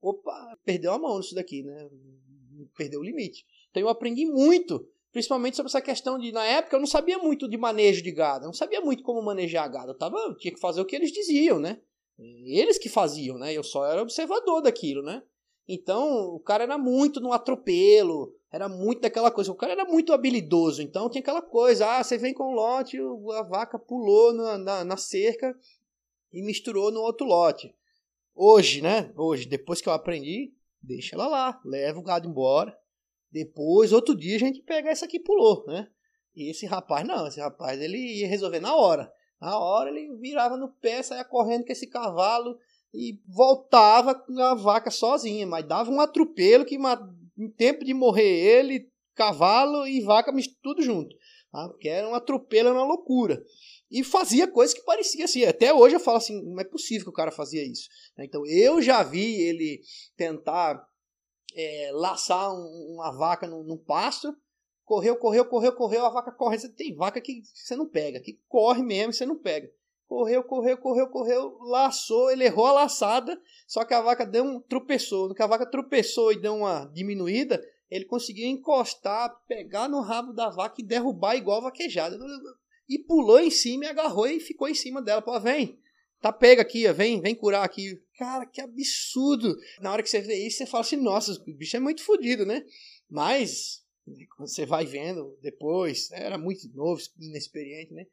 [0.00, 1.88] opa, perdeu a mão nisso daqui, né?
[2.76, 3.44] Perdeu o limite.
[3.70, 7.48] Então eu aprendi muito, principalmente sobre essa questão de, na época eu não sabia muito
[7.48, 10.52] de manejo de gado, eu não sabia muito como manejar gado, eu, tava, eu tinha
[10.52, 11.80] que fazer o que eles diziam, né?
[12.18, 13.52] Eles que faziam, né?
[13.52, 15.22] Eu só era observador daquilo, né?
[15.68, 19.52] Então, o cara era muito no atropelo, era muito daquela coisa.
[19.52, 22.98] O cara era muito habilidoso, então tinha aquela coisa: ah, você vem com um lote,
[23.38, 25.56] a vaca pulou na, na, na cerca
[26.32, 27.74] e misturou no outro lote.
[28.34, 29.12] Hoje, né?
[29.16, 32.76] Hoje, depois que eu aprendi, deixa ela lá, leva o gado embora.
[33.30, 35.88] Depois, outro dia, a gente pega essa que pulou, né?
[36.34, 39.10] E esse rapaz, não, esse rapaz ele ia resolver na hora.
[39.40, 42.58] Na hora ele virava no pé, saia correndo com esse cavalo
[42.92, 46.78] e voltava com a vaca sozinha, mas dava um atropelo que
[47.36, 51.14] em tempo de morrer ele, cavalo e vaca tudo junto.
[51.50, 51.68] Tá?
[51.68, 53.42] Porque era um atropelo, era uma loucura.
[53.90, 55.44] E fazia coisas que parecia assim.
[55.44, 57.88] Até hoje eu falo assim, não é possível que o cara fazia isso.
[58.16, 58.24] Né?
[58.24, 59.80] Então eu já vi ele
[60.16, 60.86] tentar
[61.54, 64.36] é, laçar um, uma vaca num, num pasto,
[64.84, 66.58] correu, correu, correu, correu, a vaca corre.
[66.70, 69.70] Tem vaca que você não pega, que corre mesmo e você não pega.
[70.06, 74.60] Correu, correu, correu, correu, laçou, ele errou a laçada, só que a vaca deu um
[74.60, 75.34] tropeçou.
[75.34, 80.48] Que a vaca tropeçou e deu uma diminuída, ele conseguiu encostar, pegar no rabo da
[80.48, 82.16] vaca e derrubar igual vaquejada.
[82.88, 85.20] E pulou em cima e agarrou e ficou em cima dela.
[85.20, 85.78] Pô, vem,
[86.20, 88.00] tá pega aqui, ó, vem, vem curar aqui.
[88.16, 89.56] Cara, que absurdo.
[89.80, 92.46] Na hora que você vê isso, você fala assim, nossa, o bicho é muito fodido,
[92.46, 92.64] né?
[93.10, 93.84] Mas,
[94.36, 98.06] quando você vai vendo depois, era muito novo, inexperiente, né?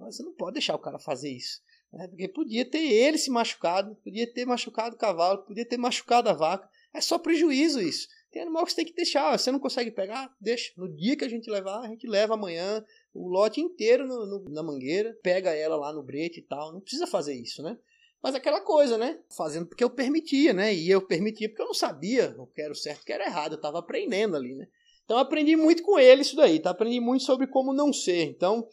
[0.00, 1.60] Você não pode deixar o cara fazer isso.
[1.92, 2.06] Né?
[2.08, 6.32] Porque podia ter ele se machucado, podia ter machucado o cavalo, podia ter machucado a
[6.32, 6.68] vaca.
[6.94, 8.08] É só prejuízo isso.
[8.30, 9.36] Tem animal que você tem que deixar.
[9.36, 10.34] Você não consegue pegar?
[10.40, 10.72] Deixa.
[10.76, 12.84] No dia que a gente levar, a gente leva amanhã
[13.14, 16.72] o lote inteiro no, no, na mangueira, pega ela lá no brete e tal.
[16.72, 17.78] Não precisa fazer isso, né?
[18.22, 19.18] Mas aquela coisa, né?
[19.36, 20.74] Fazendo porque eu permitia, né?
[20.74, 23.26] E eu permitia porque eu não sabia o que era o certo o que era
[23.26, 23.52] errado.
[23.52, 24.66] Eu estava aprendendo ali, né?
[25.04, 26.70] Então aprendi muito com ele isso daí, tá?
[26.70, 28.24] Aprendi muito sobre como não ser.
[28.24, 28.68] Então,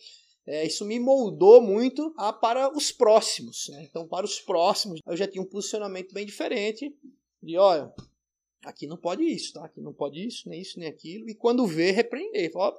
[0.48, 3.68] é, isso me moldou muito a, para os próximos.
[3.70, 3.84] Né?
[3.90, 6.96] Então, para os próximos, eu já tinha um posicionamento bem diferente
[7.42, 7.92] de, olha,
[8.64, 9.66] aqui não pode isso, tá?
[9.66, 11.30] Aqui não pode isso, nem isso, nem aquilo.
[11.30, 12.52] E quando vê, repreender.
[12.52, 12.78] Fala,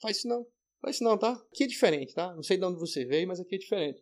[0.00, 0.46] faz isso não,
[0.80, 1.32] faz isso não, tá?
[1.52, 2.32] Aqui é diferente, tá?
[2.34, 4.00] Não sei de onde você veio, mas aqui é diferente.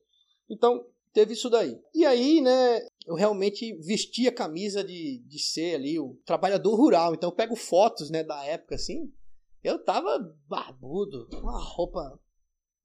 [0.48, 1.80] Então, teve isso daí.
[1.94, 7.14] E aí, né, eu realmente vesti a camisa de, de ser ali o trabalhador rural.
[7.14, 9.10] Então, eu pego fotos, né, da época, assim,
[9.64, 12.18] eu tava barbudo, uma roupa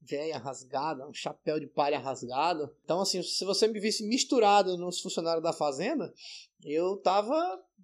[0.06, 2.70] velha rasgada, um chapéu de palha rasgado.
[2.84, 6.14] Então, assim, se você me visse misturado nos funcionários da fazenda,
[6.64, 7.34] eu tava.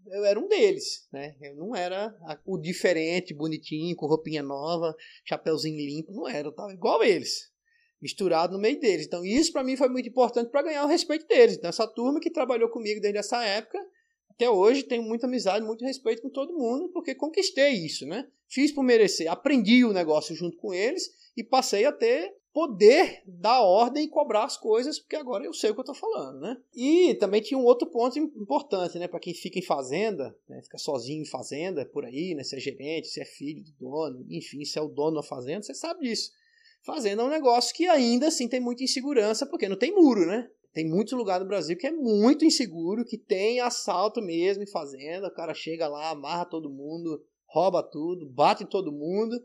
[0.07, 1.35] Eu era um deles, né?
[1.41, 6.47] Eu não era o diferente, bonitinho, com roupinha nova, chapéuzinho limpo, não era.
[6.47, 7.51] Eu tava igual eles,
[8.01, 9.05] misturado no meio deles.
[9.05, 11.57] Então, isso para mim foi muito importante para ganhar o respeito deles.
[11.57, 13.77] Então, essa turma que trabalhou comigo desde essa época,
[14.29, 18.25] até hoje tenho muita amizade, muito respeito com todo mundo, porque conquistei isso, né?
[18.47, 23.61] Fiz por merecer, aprendi o negócio junto com eles e passei a ter poder dar
[23.61, 26.57] ordem e cobrar as coisas, porque agora eu sei o que eu estou falando, né?
[26.75, 29.07] E também tinha um outro ponto importante, né?
[29.07, 30.61] Para quem fica em fazenda, né?
[30.63, 32.43] fica sozinho em fazenda, por aí, né?
[32.43, 35.61] Se é gerente, se é filho do dono, enfim, se é o dono da fazenda,
[35.61, 36.31] você sabe disso.
[36.83, 40.49] Fazenda é um negócio que ainda assim tem muita insegurança, porque não tem muro, né?
[40.73, 45.27] Tem muitos lugares no Brasil que é muito inseguro, que tem assalto mesmo em fazenda,
[45.27, 49.39] o cara chega lá, amarra todo mundo, rouba tudo, bate em todo mundo.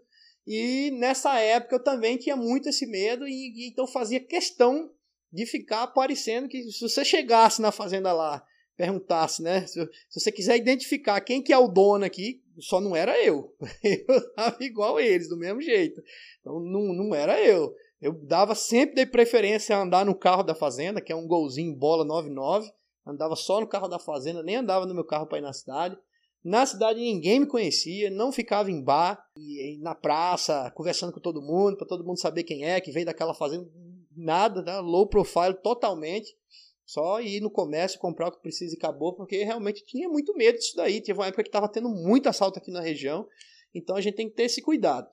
[0.46, 4.90] E nessa época eu também tinha muito esse medo e, e então fazia questão
[5.32, 8.44] de ficar aparecendo que se você chegasse na fazenda lá,
[8.76, 12.94] perguntasse, né, se, se você quiser identificar quem que é o dono aqui, só não
[12.94, 13.52] era eu.
[13.82, 16.00] Eu estava igual eles, do mesmo jeito.
[16.40, 17.74] Então não, não era eu.
[18.00, 21.74] Eu dava sempre de preferência a andar no carro da fazenda, que é um golzinho
[21.74, 22.70] bola 99.
[23.06, 25.96] Andava só no carro da fazenda, nem andava no meu carro para ir na cidade.
[26.44, 31.40] Na cidade ninguém me conhecia, não ficava em bar, e, na praça, conversando com todo
[31.40, 33.66] mundo, para todo mundo saber quem é, que veio daquela fazenda.
[34.14, 34.78] Nada, né?
[34.78, 36.36] low profile totalmente.
[36.84, 40.58] Só ir no comércio, comprar o que precisa e acabou, porque realmente tinha muito medo
[40.58, 41.00] disso daí.
[41.00, 43.26] Teve uma época que estava tendo muito assalto aqui na região,
[43.74, 45.08] então a gente tem que ter esse cuidado.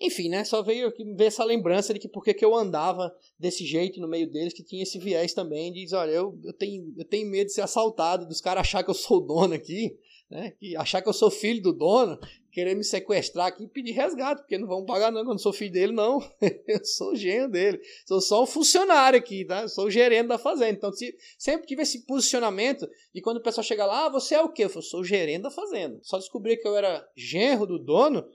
[0.00, 0.42] Enfim, né?
[0.44, 4.30] Só veio ver essa lembrança de que porque que eu andava desse jeito no meio
[4.30, 7.52] deles, que tinha esse viés também, diz, olha, eu, eu, tenho, eu tenho medo de
[7.52, 9.98] ser assaltado, dos caras achar que eu sou o dono aqui,
[10.30, 10.52] né?
[10.52, 12.18] Que achar que eu sou filho do dono,
[12.50, 15.52] querer me sequestrar aqui e pedir resgate, porque não vão pagar não, eu não sou
[15.52, 16.18] filho dele, não.
[16.66, 17.80] eu sou genro dele.
[18.06, 19.62] Sou só um funcionário aqui, tá?
[19.62, 20.70] Eu sou o gerente da fazenda.
[20.72, 24.42] Então, se, sempre tive esse posicionamento e quando o pessoal chega lá, ah, você é
[24.42, 24.64] o quê?
[24.64, 25.98] Eu, falo, sou o gerente da fazenda.
[26.02, 28.26] Só descobri que eu era genro do dono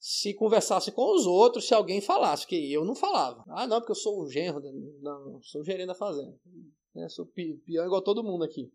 [0.00, 3.42] se conversasse com os outros, se alguém falasse, que eu não falava.
[3.48, 4.60] Ah, não, porque eu sou o genro,
[5.00, 6.38] não, sou o gerente da fazenda.
[6.94, 7.08] Né?
[7.08, 8.70] Sou pior igual todo mundo aqui.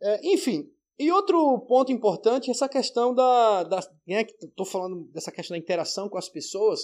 [0.00, 3.64] É, enfim, e outro ponto importante é essa questão da.
[3.64, 6.82] da né, Estou falando dessa questão da interação com as pessoas,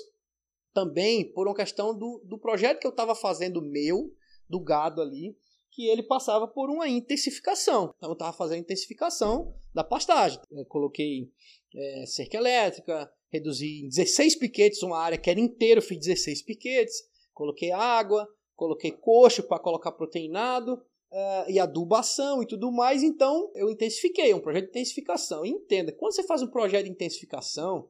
[0.73, 4.13] também por uma questão do, do projeto que eu estava fazendo meu,
[4.49, 5.37] do gado ali,
[5.71, 7.95] que ele passava por uma intensificação.
[7.97, 10.41] Então eu estava fazendo intensificação da pastagem.
[10.51, 11.31] Eu coloquei
[11.73, 17.05] é, cerca elétrica, reduzi em 16 piquetes uma área que era inteira, fiz 16 piquetes,
[17.33, 23.71] coloquei água, coloquei coxo para colocar proteinado uh, e adubação e tudo mais, então eu
[23.71, 25.45] intensifiquei, é um projeto de intensificação.
[25.45, 27.89] Entenda, quando você faz um projeto de intensificação,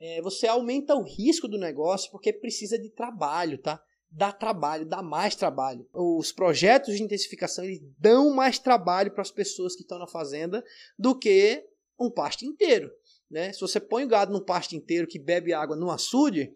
[0.00, 3.82] é, você aumenta o risco do negócio porque precisa de trabalho, tá?
[4.10, 5.86] Dá trabalho, dá mais trabalho.
[5.92, 10.64] Os projetos de intensificação eles dão mais trabalho para as pessoas que estão na fazenda
[10.98, 11.62] do que
[11.98, 12.90] um pasto inteiro.
[13.30, 13.52] Né?
[13.52, 16.50] Se você põe o gado num pasto inteiro que bebe água no açude,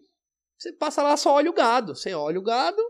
[0.57, 1.95] você passa lá só olha o gado.
[1.95, 2.81] Você olha o gado,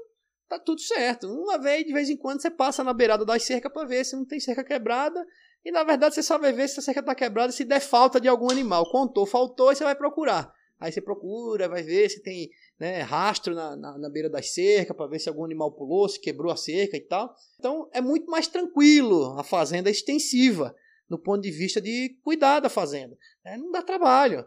[0.58, 1.28] tá tudo certo.
[1.28, 4.16] Uma vez, de vez em quando, você passa na beirada das cercas para ver se
[4.16, 5.26] não tem cerca quebrada.
[5.66, 8.20] E na verdade você só vai ver se a cerca está quebrada se der falta
[8.20, 8.90] de algum animal.
[8.92, 10.54] Contou, faltou, e você vai procurar.
[10.80, 14.96] Aí você procura, vai ver se tem né, rastro na, na, na, beira das cercas
[14.96, 17.34] para ver se algum animal pulou, se quebrou a cerca e tal.
[17.58, 20.76] Então é muito mais tranquilo a fazenda extensiva
[21.10, 23.18] no ponto de vista de cuidar da fazenda.
[23.46, 24.46] É, não dá trabalho.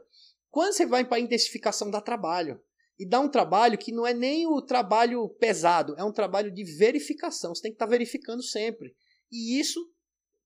[0.50, 2.60] Quando você vai para a intensificação, dá trabalho.
[2.98, 6.64] E dá um trabalho que não é nem o trabalho pesado, é um trabalho de
[6.64, 7.54] verificação.
[7.54, 8.94] Você tem que estar tá verificando sempre.
[9.30, 9.80] E isso,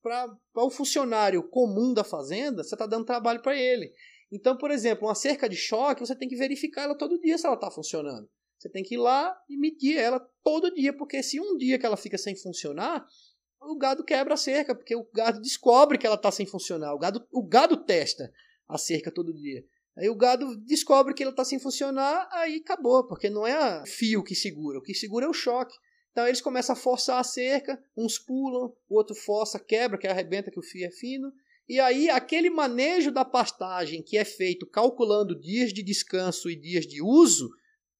[0.02, 3.92] para o funcionário comum da fazenda, você está dando trabalho para ele.
[4.32, 7.46] Então, por exemplo, uma cerca de choque, você tem que verificar ela todo dia se
[7.46, 8.28] ela está funcionando.
[8.58, 11.86] Você tem que ir lá e medir ela todo dia, porque se um dia que
[11.86, 13.06] ela fica sem funcionar,
[13.60, 16.94] o gado quebra a cerca, porque o gado descobre que ela está sem funcionar.
[16.94, 18.30] O gado, o gado testa
[18.68, 19.64] a cerca todo dia.
[20.00, 24.24] Aí o gado descobre que ela está sem funcionar, aí acabou, porque não é fio
[24.24, 25.76] que segura, o que segura é o choque.
[26.10, 30.50] Então eles começam a forçar a cerca, uns pulam, o outro força, quebra, que arrebenta
[30.50, 31.30] que o fio é fino.
[31.68, 36.86] E aí aquele manejo da pastagem que é feito calculando dias de descanso e dias
[36.86, 37.50] de uso,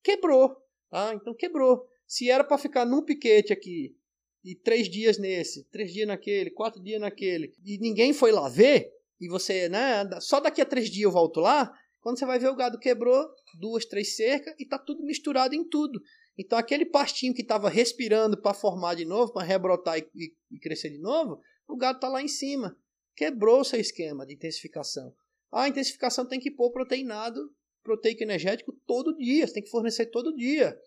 [0.03, 0.57] quebrou.
[0.89, 1.13] Tá?
[1.15, 1.87] Então quebrou.
[2.07, 3.95] Se era para ficar num piquete aqui
[4.43, 8.91] e três dias nesse, três dias naquele, quatro dias naquele, e ninguém foi lá ver,
[9.21, 12.49] e você, né, só daqui a três dias eu volto lá, quando você vai ver
[12.49, 16.01] o gado quebrou duas, três cercas e tá tudo misturado em tudo.
[16.39, 20.91] Então aquele pastinho que estava respirando para formar de novo, para rebrotar e, e, crescer
[20.91, 22.77] de novo, o gado tá lá em cima.
[23.15, 25.15] Quebrou seu esquema de intensificação.
[25.53, 30.35] A intensificação tem que pôr proteinado, proteico energético todo dia, você tem que fornecer todo
[30.35, 30.79] dia.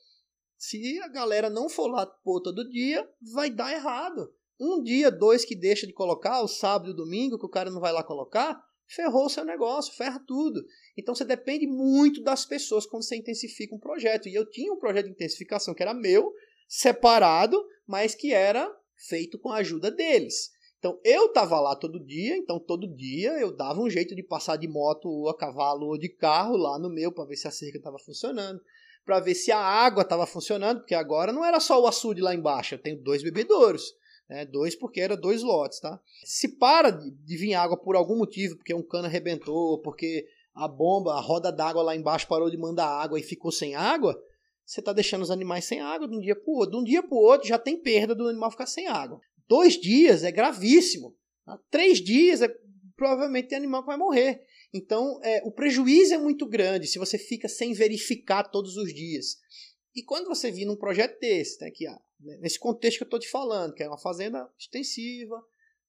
[0.58, 4.34] Se a galera não for lá pôr todo dia, vai dar errado.
[4.60, 7.70] Um dia, dois que deixa de colocar, o sábado e o domingo, que o cara
[7.70, 8.64] não vai lá colocar,
[8.96, 10.64] ferrou o seu negócio, ferra tudo.
[10.98, 14.28] Então você depende muito das pessoas quando você intensifica um projeto.
[14.28, 16.34] E eu tinha um projeto de intensificação que era meu,
[16.68, 20.52] separado, mas que era feito com a ajuda deles.
[20.80, 24.58] Então eu estava lá todo dia, então todo dia eu dava um jeito de passar
[24.58, 27.52] de moto ou a cavalo ou de carro lá no meu para ver se a
[27.52, 28.62] cerca estava funcionando
[29.06, 32.34] para ver se a água estava funcionando, porque agora não era só o açude lá
[32.34, 33.94] embaixo, eu tenho dois bebedouros.
[34.34, 36.02] Né, dois porque era dois lotes, tá?
[36.26, 41.14] Se para de, vir água por algum motivo, porque um cano arrebentou, porque a bomba,
[41.14, 44.20] a roda d'água lá embaixo parou de mandar água e ficou sem água,
[44.66, 46.72] você está deixando os animais sem água de um dia para o outro.
[46.72, 49.22] De um dia para o outro já tem perda do animal ficar sem água.
[49.48, 51.16] Dois dias é gravíssimo.
[51.46, 51.60] Tá?
[51.70, 52.52] Três dias é
[52.96, 54.42] provavelmente tem animal que vai morrer.
[54.74, 59.38] Então, é, o prejuízo é muito grande se você fica sem verificar todos os dias.
[59.96, 62.02] E quando você vir num projeto desse, né, que, ah,
[62.40, 65.44] nesse contexto que eu estou te falando, que é uma fazenda extensiva,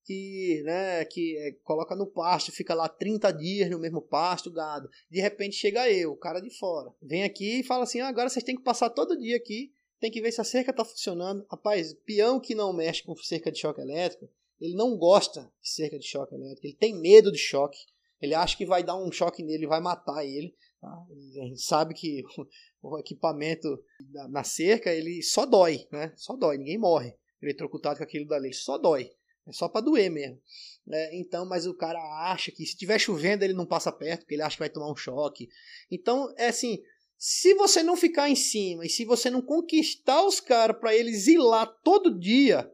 [0.04, 4.88] que, né, que é, coloca no pasto, fica lá 30 dias no mesmo pasto, gado.
[5.10, 6.92] De repente chega eu, o cara de fora.
[7.02, 10.10] Vem aqui e fala assim: ah, agora vocês têm que passar todo dia aqui, tem
[10.10, 11.46] que ver se a cerca está funcionando.
[11.50, 14.28] Rapaz, peão que não mexe com cerca de choque elétrico,
[14.60, 17.78] ele não gosta de cerca de choque elétrico, ele tem medo de choque.
[18.20, 20.54] Ele acha que vai dar um choque nele, vai matar ele.
[20.84, 21.06] Tá?
[21.40, 22.22] A gente sabe que
[22.82, 23.82] o equipamento
[24.28, 26.12] na cerca ele só dói, né?
[26.14, 29.10] Só dói, ninguém morre eletrocutado com aquilo dali, só dói.
[29.46, 30.40] É só para doer mesmo.
[30.90, 31.98] É, então, mas o cara
[32.30, 34.90] acha que se tiver chovendo ele não passa perto, porque ele acha que vai tomar
[34.90, 35.48] um choque.
[35.90, 36.82] Então, é assim,
[37.18, 41.26] se você não ficar em cima e se você não conquistar os caras para eles
[41.26, 42.70] ir lá todo dia,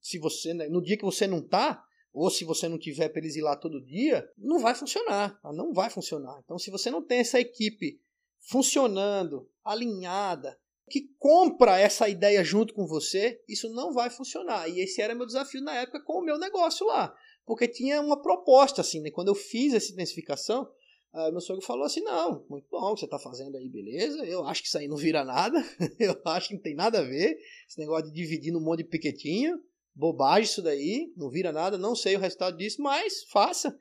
[0.00, 1.84] se você né, no dia que você não tá,
[2.14, 5.52] ou se você não tiver para eles ir lá todo dia, não vai funcionar, tá?
[5.52, 6.40] não vai funcionar.
[6.44, 8.00] Então, se você não tem essa equipe
[8.38, 10.56] funcionando, alinhada,
[10.88, 14.68] que compra essa ideia junto com você, isso não vai funcionar.
[14.68, 17.12] E esse era meu desafio na época com o meu negócio lá.
[17.44, 19.10] Porque tinha uma proposta, assim, né?
[19.10, 20.70] Quando eu fiz essa intensificação,
[21.12, 24.24] uh, meu sogro falou assim: não, muito bom o que você está fazendo aí, beleza.
[24.24, 25.58] Eu acho que isso aí não vira nada.
[25.98, 27.36] eu acho que não tem nada a ver.
[27.68, 29.58] Esse negócio de dividir num monte de piquetinho.
[29.94, 33.76] Bobagem isso daí, não vira nada, não sei o resultado disso, mas faça.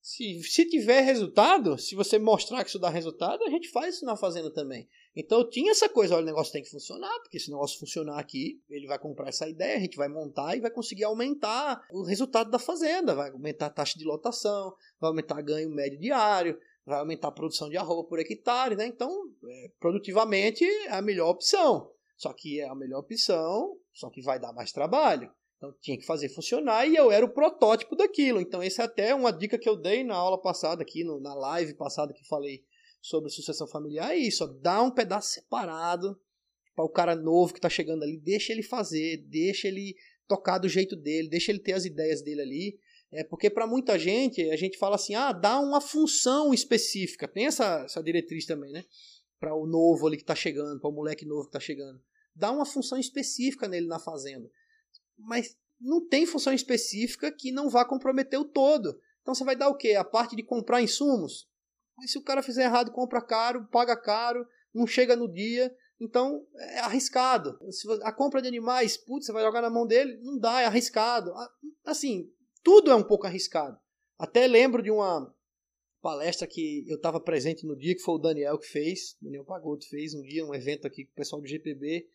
[0.00, 4.04] Se, se tiver resultado, se você mostrar que isso dá resultado, a gente faz isso
[4.04, 4.88] na fazenda também.
[5.16, 8.16] Então tinha essa coisa, olha, o negócio tem que funcionar, porque se o negócio funcionar
[8.20, 12.04] aqui, ele vai comprar essa ideia, a gente vai montar e vai conseguir aumentar o
[12.04, 17.00] resultado da fazenda, vai aumentar a taxa de lotação, vai aumentar ganho médio diário, vai
[17.00, 18.86] aumentar a produção de arroba por hectare, né?
[18.86, 19.10] Então,
[19.44, 21.90] é, produtivamente é a melhor opção.
[22.16, 25.30] Só que é a melhor opção, só que vai dar mais trabalho.
[25.56, 28.40] Então tinha que fazer funcionar e eu era o protótipo daquilo.
[28.40, 31.34] Então, essa é até uma dica que eu dei na aula passada aqui, no, na
[31.34, 32.62] live passada que falei
[33.00, 36.20] sobre sucessão familiar é isso, ó, dá um pedaço separado
[36.74, 39.94] para o cara novo que está chegando ali, deixa ele fazer, deixa ele
[40.26, 42.78] tocar do jeito dele, deixa ele ter as ideias dele ali.
[43.12, 47.28] É porque para muita gente, a gente fala assim: "Ah, dá uma função específica".
[47.28, 48.84] Tem essa, essa diretriz também, né?
[49.38, 52.00] Para o novo ali que está chegando, para o moleque novo que está chegando.
[52.34, 54.50] Dá uma função específica nele na fazenda.
[55.18, 58.98] Mas não tem função específica que não vá comprometer o todo.
[59.22, 59.94] Então você vai dar o quê?
[59.94, 61.48] A parte de comprar insumos?
[61.96, 66.46] Mas se o cara fizer errado, compra caro, paga caro, não chega no dia, então
[66.54, 67.58] é arriscado.
[68.02, 71.32] A compra de animais, putz, você vai jogar na mão dele, não dá, é arriscado.
[71.84, 72.30] Assim,
[72.62, 73.78] tudo é um pouco arriscado.
[74.18, 75.34] Até lembro de uma
[76.02, 79.88] palestra que eu estava presente no dia, que foi o Daniel que fez, Daniel Pagoto
[79.88, 82.06] fez um dia, um evento aqui com o pessoal do GPB,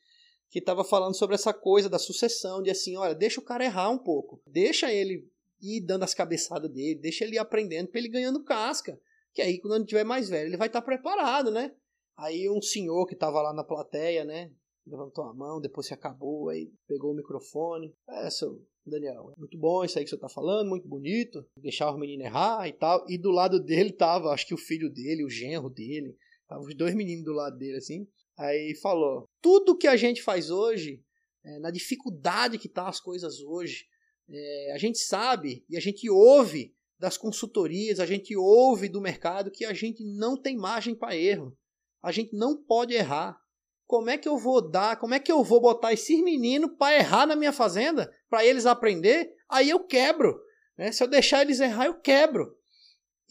[0.52, 3.90] que estava falando sobre essa coisa da sucessão, de assim, olha, deixa o cara errar
[3.90, 5.26] um pouco, deixa ele
[5.62, 9.00] ir dando as cabeçadas dele, deixa ele ir aprendendo para ele ganhando casca.
[9.34, 11.74] Que aí, quando ele tiver mais velho, ele vai estar tá preparado, né?
[12.18, 14.52] Aí um senhor que estava lá na plateia, né?
[14.86, 17.96] Levantou a mão, depois se acabou, aí pegou o microfone.
[18.10, 21.46] É, seu Daniel, muito bom isso aí que você está falando, muito bonito.
[21.56, 23.06] Deixar o menino errar e tal.
[23.08, 26.18] E do lado dele tava, acho que o filho dele, o genro dele.
[26.46, 28.06] Tava os dois meninos do lado dele, assim.
[28.38, 31.04] Aí falou: tudo que a gente faz hoje,
[31.44, 33.86] é, na dificuldade que tá as coisas hoje,
[34.30, 39.52] é, a gente sabe e a gente ouve das consultorias, a gente ouve do mercado
[39.52, 41.58] que a gente não tem margem para erro.
[42.02, 43.40] A gente não pode errar.
[43.88, 46.96] Como é que eu vou dar, como é que eu vou botar esses meninos para
[46.96, 49.34] errar na minha fazenda, para eles aprender?
[49.50, 50.40] Aí eu quebro.
[50.78, 50.92] Né?
[50.92, 52.56] Se eu deixar eles errar, eu quebro.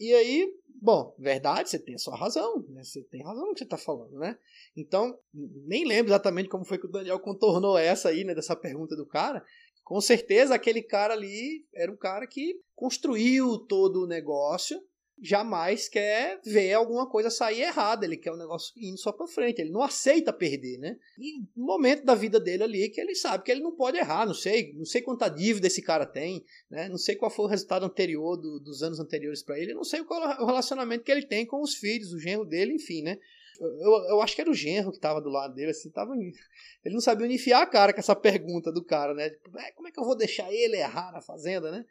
[0.01, 2.83] E aí, bom, verdade, você tem a sua razão, né?
[2.83, 4.35] você tem razão no que você está falando, né?
[4.75, 8.95] Então, nem lembro exatamente como foi que o Daniel contornou essa aí, né, dessa pergunta
[8.95, 9.45] do cara,
[9.83, 14.81] com certeza aquele cara ali era um cara que construiu todo o negócio,
[15.21, 19.27] jamais quer ver alguma coisa sair errada, ele quer o um negócio indo só para
[19.27, 20.97] frente, ele não aceita perder, né?
[21.19, 24.25] E no momento da vida dele ali que ele sabe que ele não pode errar,
[24.25, 26.89] não sei, não sei quanta dívida esse cara tem, né?
[26.89, 30.03] Não sei qual foi o resultado anterior do, dos anos anteriores para ele, não sei
[30.03, 33.19] qual o relacionamento que ele tem com os filhos, o genro dele, enfim, né?
[33.59, 36.15] Eu, eu acho que era o genro que tava do lado dele, assim, tava.
[36.83, 39.29] Ele não sabia unificar a cara com essa pergunta do cara, né?
[39.29, 41.85] Tipo, é, como é que eu vou deixar ele errar na fazenda, né?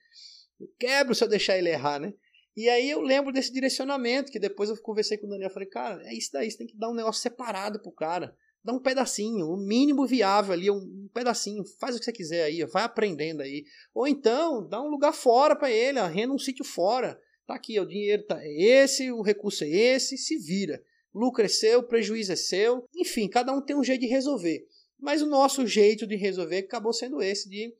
[0.60, 2.12] Eu quebro se eu deixar ele errar, né?
[2.56, 6.02] E aí eu lembro desse direcionamento, que depois eu conversei com o Daniel, falei, cara,
[6.04, 8.34] é isso daí, você tem que dar um negócio separado pro cara.
[8.62, 12.62] Dá um pedacinho, o mínimo viável ali, um pedacinho, faz o que você quiser aí,
[12.66, 13.64] vai aprendendo aí.
[13.94, 17.18] Ou então, dá um lugar fora para ele, arrenda um sítio fora.
[17.46, 20.82] Tá aqui, o dinheiro tá é esse, o recurso é esse, se vira
[21.14, 24.66] lucro é seu, prejuízo é seu, enfim, cada um tem um jeito de resolver.
[24.98, 27.74] Mas o nosso jeito de resolver acabou sendo esse, de,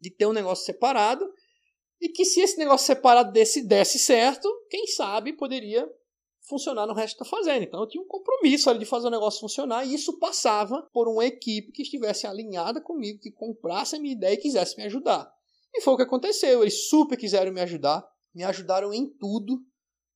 [0.00, 1.24] de ter um negócio separado,
[2.04, 5.90] e que se esse negócio separado desse, desse certo, quem sabe poderia
[6.42, 7.64] funcionar no resto da fazenda.
[7.64, 11.08] Então eu tinha um compromisso ali de fazer o negócio funcionar, e isso passava por
[11.08, 15.32] uma equipe que estivesse alinhada comigo, que comprasse a minha ideia e quisesse me ajudar.
[15.74, 16.60] E foi o que aconteceu.
[16.60, 19.58] Eles super quiseram me ajudar, me ajudaram em tudo,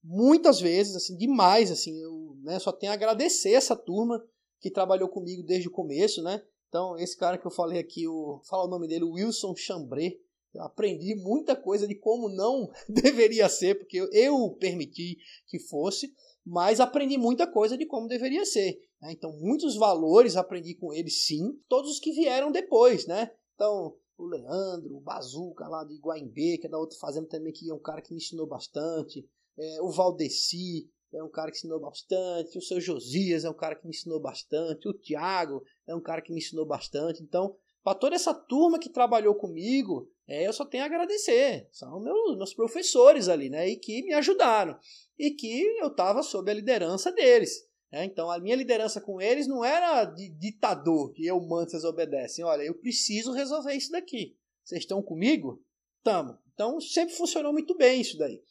[0.05, 4.23] muitas vezes, assim, demais, assim, eu né, só tenho a agradecer essa turma
[4.61, 6.43] que trabalhou comigo desde o começo, né?
[6.69, 10.19] Então, esse cara que eu falei aqui, o, fala o nome dele, Wilson Chambré,
[10.59, 16.13] aprendi muita coisa de como não deveria ser, porque eu permiti que fosse,
[16.45, 18.79] mas aprendi muita coisa de como deveria ser.
[19.01, 19.13] Né?
[19.13, 23.31] Então, muitos valores aprendi com ele, sim, todos os que vieram depois, né?
[23.55, 27.71] Então, o Leandro, o Bazuca lá de Guaimbê, que é da outra fazenda também, que
[27.71, 29.25] é um cara que me ensinou bastante.
[29.57, 32.59] É, o Valdeci é um cara que ensinou bastante.
[32.59, 34.89] O seu Josias é um cara que me ensinou bastante.
[34.89, 37.23] O Tiago é um cara que me ensinou bastante.
[37.23, 41.67] Então, para toda essa turma que trabalhou comigo, é, eu só tenho a agradecer.
[41.73, 43.67] São meus, meus professores ali, né?
[43.67, 44.79] E que me ajudaram.
[45.19, 47.67] E que eu estava sob a liderança deles.
[47.91, 51.85] É, então, a minha liderança com eles não era de ditador, que eu mando, vocês
[51.85, 52.45] obedecem.
[52.45, 54.37] Olha, eu preciso resolver isso daqui.
[54.63, 55.65] Vocês estão comigo?
[56.03, 56.39] Tamo.
[56.53, 58.43] Então, sempre funcionou muito bem isso daí.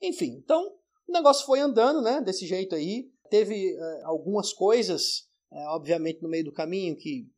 [0.00, 0.78] Enfim, então,
[1.08, 3.10] o negócio foi andando, né, desse jeito aí.
[3.28, 7.28] Teve é, algumas coisas, é, obviamente, no meio do caminho que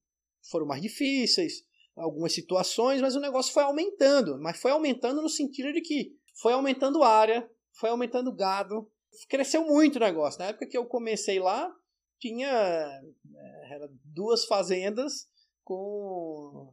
[0.51, 1.65] foram mais difíceis,
[1.99, 4.39] algumas situações, mas o negócio foi aumentando.
[4.39, 8.91] Mas foi aumentando no sentido de que foi aumentando área, foi aumentando gado,
[9.29, 10.39] cresceu muito o negócio.
[10.39, 11.73] Na época que eu comecei lá,
[12.19, 15.29] tinha é, duas fazendas
[15.63, 16.73] com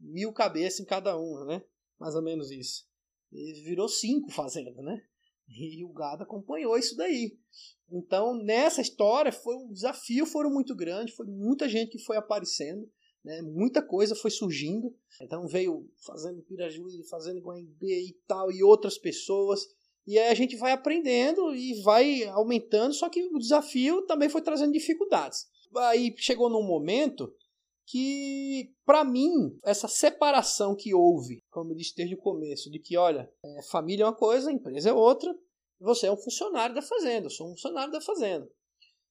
[0.00, 1.62] mil cabeças em cada uma, né?
[1.98, 2.86] Mais ou menos isso.
[3.32, 5.02] E virou cinco fazendas, né?
[5.48, 7.38] E o gado acompanhou isso daí.
[7.90, 12.90] Então, nessa história, foi um desafio foram muito grande, foi muita gente que foi aparecendo,
[13.28, 13.42] né?
[13.42, 14.96] Muita coisa foi surgindo.
[15.20, 19.66] Então veio fazendo Pirajuí, fazendo Guaimbê e tal, e outras pessoas.
[20.06, 24.40] E aí a gente vai aprendendo e vai aumentando, só que o desafio também foi
[24.40, 25.46] trazendo dificuldades.
[25.76, 27.30] Aí chegou num momento
[27.86, 32.96] que, para mim, essa separação que houve, como eu disse desde o começo, de que,
[32.96, 35.38] olha, é, família é uma coisa, empresa é outra,
[35.78, 38.50] você é um funcionário da fazenda, eu sou um funcionário da fazenda.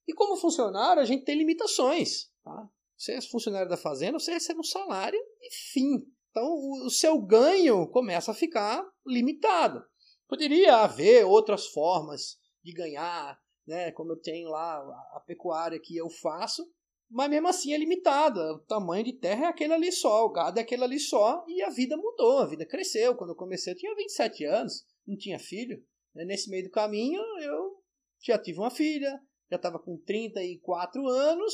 [0.08, 2.32] E como funcionário, a gente tem limitações.
[2.44, 2.68] Tá?
[2.98, 6.04] Você é funcionário da fazenda, você recebe um salário e fim.
[6.32, 6.48] Então,
[6.86, 9.84] o seu ganho começa a ficar limitado.
[10.28, 13.92] Poderia haver outras formas de ganhar, né?
[13.92, 14.78] Como eu tenho lá
[15.14, 16.68] a pecuária que eu faço,
[17.10, 18.54] mas mesmo assim é limitada.
[18.54, 21.62] O tamanho de terra é aquele ali só, o gado é aquele ali só, e
[21.62, 23.16] a vida mudou, a vida cresceu.
[23.16, 25.82] Quando eu comecei, eu tinha 27 anos, não tinha filho.
[26.14, 26.26] Né?
[26.26, 27.78] Nesse meio do caminho, eu
[28.22, 29.20] já tive uma filha,
[29.50, 31.54] já estava com 34 anos,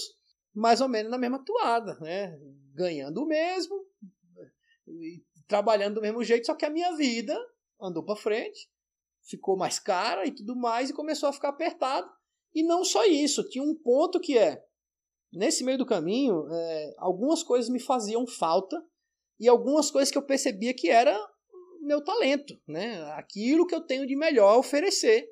[0.53, 2.37] mais ou menos na mesma toada, né?
[2.73, 3.85] ganhando o mesmo,
[5.47, 7.37] trabalhando do mesmo jeito, só que a minha vida
[7.79, 8.69] andou para frente,
[9.21, 12.09] ficou mais cara e tudo mais, e começou a ficar apertado.
[12.53, 14.63] E não só isso, tinha um ponto que é,
[15.31, 18.83] nesse meio do caminho, é, algumas coisas me faziam falta
[19.39, 21.17] e algumas coisas que eu percebia que era
[21.81, 23.03] meu talento, né?
[23.13, 25.27] Aquilo que eu tenho de melhor a oferecer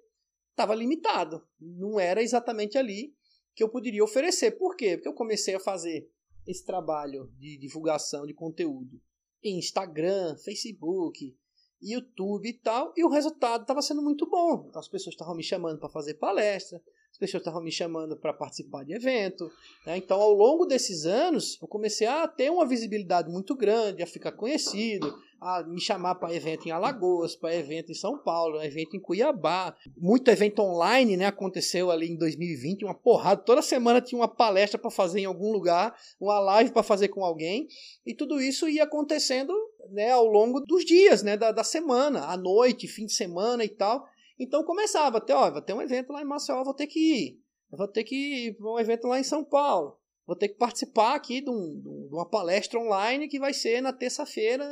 [0.50, 3.16] estava limitado, não era exatamente ali
[3.56, 4.52] que eu poderia oferecer.
[4.52, 4.98] Por quê?
[4.98, 6.10] Porque eu comecei a fazer
[6.48, 9.02] esse trabalho de divulgação de conteúdo
[9.44, 11.36] em Instagram, Facebook,
[11.82, 14.70] YouTube e tal, e o resultado estava sendo muito bom.
[14.76, 16.82] As pessoas estavam me chamando para fazer palestra,
[17.12, 19.52] as pessoas estavam me chamando para participar de evento.
[19.86, 19.98] Né?
[19.98, 24.32] Então, ao longo desses anos, eu comecei a ter uma visibilidade muito grande, a ficar
[24.32, 29.00] conhecido, a me chamar para evento em Alagoas, para evento em São Paulo, evento em
[29.00, 29.76] Cuiabá.
[29.98, 31.26] Muito evento online, né?
[31.26, 33.42] Aconteceu ali em 2020, uma porrada.
[33.42, 37.26] Toda semana tinha uma palestra para fazer em algum lugar, uma live para fazer com
[37.26, 37.68] alguém.
[38.06, 39.52] E tudo isso ia acontecendo
[39.90, 41.36] né, ao longo dos dias, né?
[41.36, 44.06] Da, da semana, à noite, fim de semana e tal.
[44.42, 47.40] Então começava até, ó, vai ter um evento lá em Maceió, vou ter que ir.
[47.72, 50.00] Eu vou ter que ir para um evento lá em São Paulo.
[50.26, 51.80] Vou ter que participar aqui de, um,
[52.10, 54.68] de uma palestra online que vai ser na terça-feira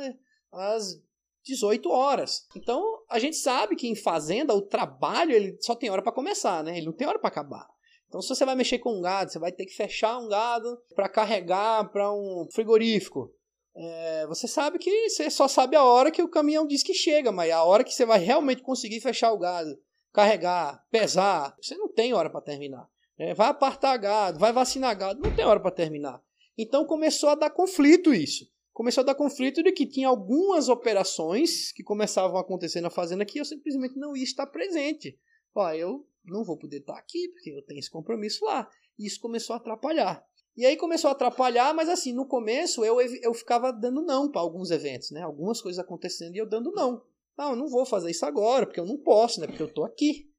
[0.50, 1.00] às
[1.44, 2.48] 18 horas.
[2.56, 6.64] Então, a gente sabe que em fazenda o trabalho ele só tem hora para começar,
[6.64, 6.76] né?
[6.76, 7.68] Ele não tem hora para acabar.
[8.08, 10.76] Então, se você vai mexer com um gado, você vai ter que fechar um gado
[10.96, 13.32] para carregar para um frigorífico.
[13.74, 17.30] É, você sabe que você só sabe a hora que o caminhão diz que chega,
[17.30, 19.78] mas a hora que você vai realmente conseguir fechar o gado,
[20.12, 22.88] carregar, pesar, você não tem hora para terminar.
[23.18, 26.20] É, vai apartar gado, vai vacinar gado, não tem hora para terminar.
[26.58, 28.50] Então começou a dar conflito isso
[28.80, 33.26] começou a dar conflito de que tinha algumas operações que começavam a acontecer na fazenda
[33.26, 35.18] que eu simplesmente não ia estar presente.
[35.54, 38.66] Ó, eu não vou poder estar aqui porque eu tenho esse compromisso lá.
[38.98, 40.24] E isso começou a atrapalhar.
[40.56, 44.40] E aí começou a atrapalhar, mas assim, no começo eu, eu ficava dando não para
[44.40, 45.22] alguns eventos, né?
[45.22, 47.02] Algumas coisas acontecendo e eu dando não.
[47.38, 49.46] Não, eu não vou fazer isso agora, porque eu não posso, né?
[49.46, 50.30] Porque eu tô aqui.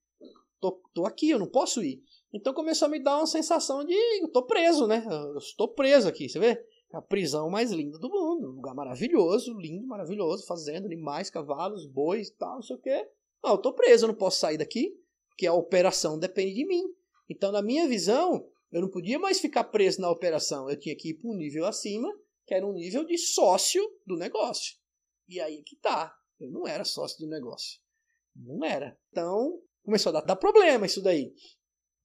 [0.59, 2.03] Tô, tô aqui, eu não posso ir.
[2.33, 5.03] Então começou a me dar uma sensação de eu tô preso, né?
[5.09, 6.63] Eu estou preso aqui, você vê?
[6.93, 8.49] a prisão mais linda do mundo.
[8.49, 13.07] Um lugar maravilhoso, lindo, maravilhoso, fazendo animais, cavalos, bois e tal, não sei o quê.
[13.43, 14.93] Ah, eu tô preso, eu não posso sair daqui,
[15.29, 16.83] porque a operação depende de mim.
[17.29, 20.69] Então, na minha visão, eu não podia mais ficar preso na operação.
[20.69, 22.09] Eu tinha que ir para um nível acima,
[22.45, 24.75] que era um nível de sócio do negócio.
[25.27, 26.15] E aí que tá.
[26.39, 27.79] Eu não era sócio do negócio.
[28.35, 28.97] Não era.
[29.09, 31.33] Então, começou a dar, dar problema isso daí.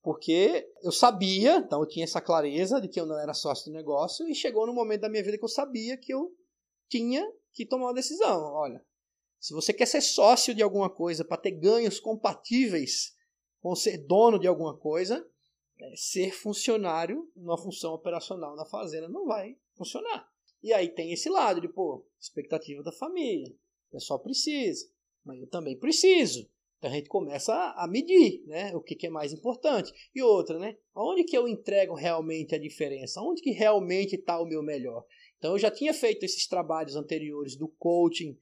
[0.03, 3.77] Porque eu sabia, então eu tinha essa clareza de que eu não era sócio do
[3.77, 6.31] negócio, e chegou no momento da minha vida que eu sabia que eu
[6.89, 8.41] tinha que tomar uma decisão.
[8.55, 8.85] Olha,
[9.41, 13.15] se você quer ser sócio de alguma coisa para ter ganhos compatíveis
[13.61, 15.27] com ser dono de alguma coisa,
[15.79, 20.29] é, ser funcionário numa função operacional na fazenda não vai funcionar.
[20.63, 23.55] E aí tem esse lado de, pô, expectativa da família.
[23.89, 24.89] O pessoal precisa,
[25.25, 26.49] mas eu também preciso.
[26.79, 29.93] Então a gente começa a medir né, o que, que é mais importante.
[30.15, 30.77] E outra, né?
[30.95, 33.21] Onde que eu entrego realmente a diferença?
[33.21, 35.05] Onde que realmente está o meu melhor?
[35.39, 38.39] Então eu já tinha feito esses trabalhos anteriores do coaching,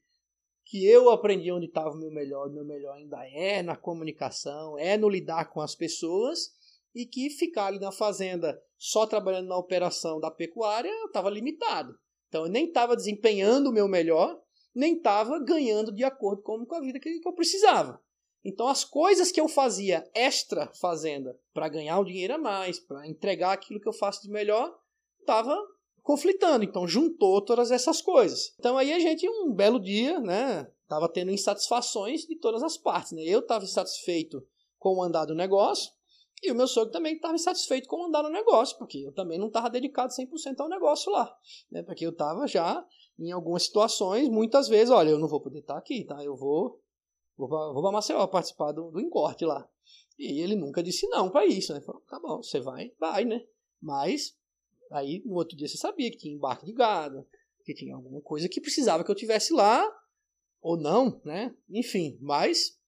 [0.65, 2.49] que eu aprendi onde estava o meu melhor.
[2.49, 6.53] O meu melhor ainda é na comunicação, é no lidar com as pessoas,
[6.95, 11.99] e que ficar ali na fazenda só trabalhando na operação da pecuária, estava limitado.
[12.29, 14.41] Então eu nem estava desempenhando o meu melhor,
[14.75, 18.03] nem estava ganhando de acordo com a vida que eu precisava.
[18.45, 23.09] Então, as coisas que eu fazia extra fazenda para ganhar o dinheiro a mais, para
[23.09, 24.77] entregar aquilo que eu faço de melhor,
[25.19, 25.57] estava
[26.03, 26.63] conflitando.
[26.63, 28.55] Então, juntou todas essas coisas.
[28.59, 33.13] Então, aí a gente, um belo dia, né, estava tendo insatisfações de todas as partes.
[33.13, 33.23] Né?
[33.23, 34.47] Eu estava insatisfeito
[34.79, 35.91] com o andar do negócio,
[36.47, 39.49] e o meu sogro também estava insatisfeito com andar do negócio, porque eu também não
[39.49, 41.35] estava dedicado 100% ao negócio lá.
[41.71, 41.83] Né?
[41.83, 42.85] Porque eu estava já
[43.19, 46.23] em algumas situações, muitas vezes, olha, eu não vou poder estar aqui, tá?
[46.25, 46.81] Eu vou
[47.37, 49.69] Vou pra, vou pra Maceió participar do, do encorte lá.
[50.19, 51.81] E ele nunca disse não para isso, né?
[51.81, 53.45] Falou, tá bom, você vai, vai, né?
[53.81, 54.37] Mas
[54.91, 57.27] aí no outro dia você sabia que tinha embarque de gado,
[57.65, 59.85] que tinha alguma coisa que precisava que eu tivesse lá,
[60.63, 61.55] ou não, né?
[61.69, 62.79] Enfim, mas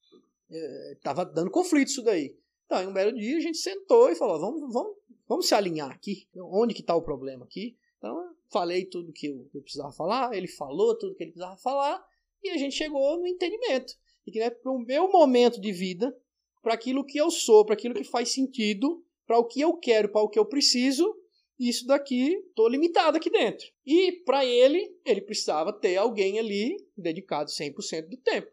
[0.49, 2.37] é, tava dando conflito isso daí.
[2.67, 4.97] Então, em um belo dia a gente sentou e falou, vamos, vamos,
[5.27, 7.77] vamos se alinhar aqui, onde que tá o problema aqui.
[7.99, 11.33] Então, eu falei tudo que eu, que eu precisava falar, ele falou tudo que ele
[11.33, 12.05] precisava falar,
[12.43, 13.95] e a gente chegou no entendimento
[14.27, 16.15] e que é para o meu momento de vida,
[16.63, 20.09] para aquilo que eu sou, para aquilo que faz sentido, para o que eu quero,
[20.09, 21.15] para o que eu preciso,
[21.59, 23.67] isso daqui estou limitado aqui dentro.
[23.85, 28.51] E para ele, ele precisava ter alguém ali dedicado 100% do tempo.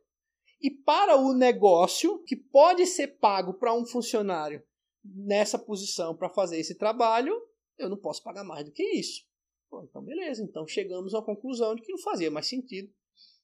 [0.64, 4.64] E para o negócio, que pode ser pago para um funcionário
[5.04, 7.38] nessa posição para fazer esse trabalho,
[7.78, 9.26] eu não posso pagar mais do que isso.
[9.84, 10.42] Então, beleza.
[10.42, 12.90] Então, chegamos à conclusão de que não fazia mais sentido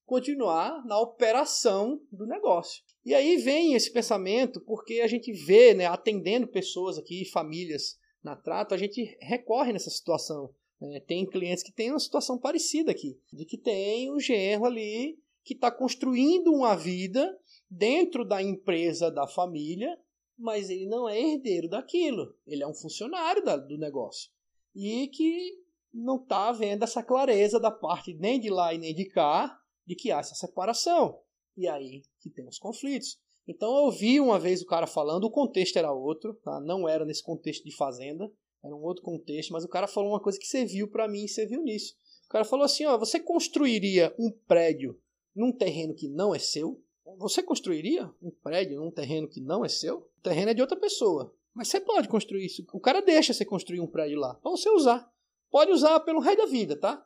[0.05, 2.83] continuar na operação do negócio.
[3.05, 8.35] E aí vem esse pensamento, porque a gente vê, né, atendendo pessoas aqui, famílias na
[8.35, 10.53] trato, a gente recorre nessa situação.
[10.81, 10.99] Né?
[11.01, 15.19] Tem clientes que têm uma situação parecida aqui, de que tem um genro ali
[15.49, 17.35] que está construindo uma vida
[17.67, 19.99] dentro da empresa da família,
[20.37, 22.35] mas ele não é herdeiro daquilo.
[22.45, 24.29] Ele é um funcionário da, do negócio.
[24.75, 25.55] E que
[25.91, 29.95] não está vendo essa clareza da parte nem de lá e nem de cá, de
[29.95, 31.19] que há essa separação.
[31.57, 33.19] E aí que tem os conflitos.
[33.47, 36.59] Então eu vi uma vez o cara falando, o contexto era outro, tá?
[36.59, 38.31] não era nesse contexto de fazenda,
[38.63, 41.27] era um outro contexto, mas o cara falou uma coisa que serviu para mim e
[41.27, 41.95] serviu nisso.
[42.27, 44.95] O cara falou assim: ó, você construiria um prédio
[45.35, 46.81] num terreno que não é seu?
[47.17, 49.97] Você construiria um prédio num terreno que não é seu?
[49.97, 51.33] O terreno é de outra pessoa.
[51.53, 52.65] Mas você pode construir isso.
[52.71, 55.11] O cara deixa você construir um prédio lá para você usar.
[55.49, 57.05] Pode usar pelo rei da vida, tá?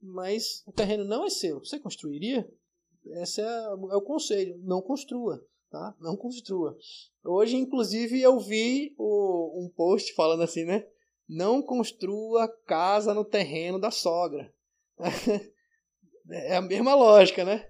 [0.00, 1.58] mas o terreno não é seu.
[1.60, 2.48] Você construiria?
[3.04, 4.58] Esse é, é o conselho.
[4.62, 5.44] Não construa.
[5.70, 5.94] Tá?
[6.00, 6.76] Não construa.
[7.24, 10.86] Hoje, inclusive, eu vi o, um post falando assim, né?
[11.28, 14.52] Não construa casa no terreno da sogra.
[16.30, 17.66] é a mesma lógica, né?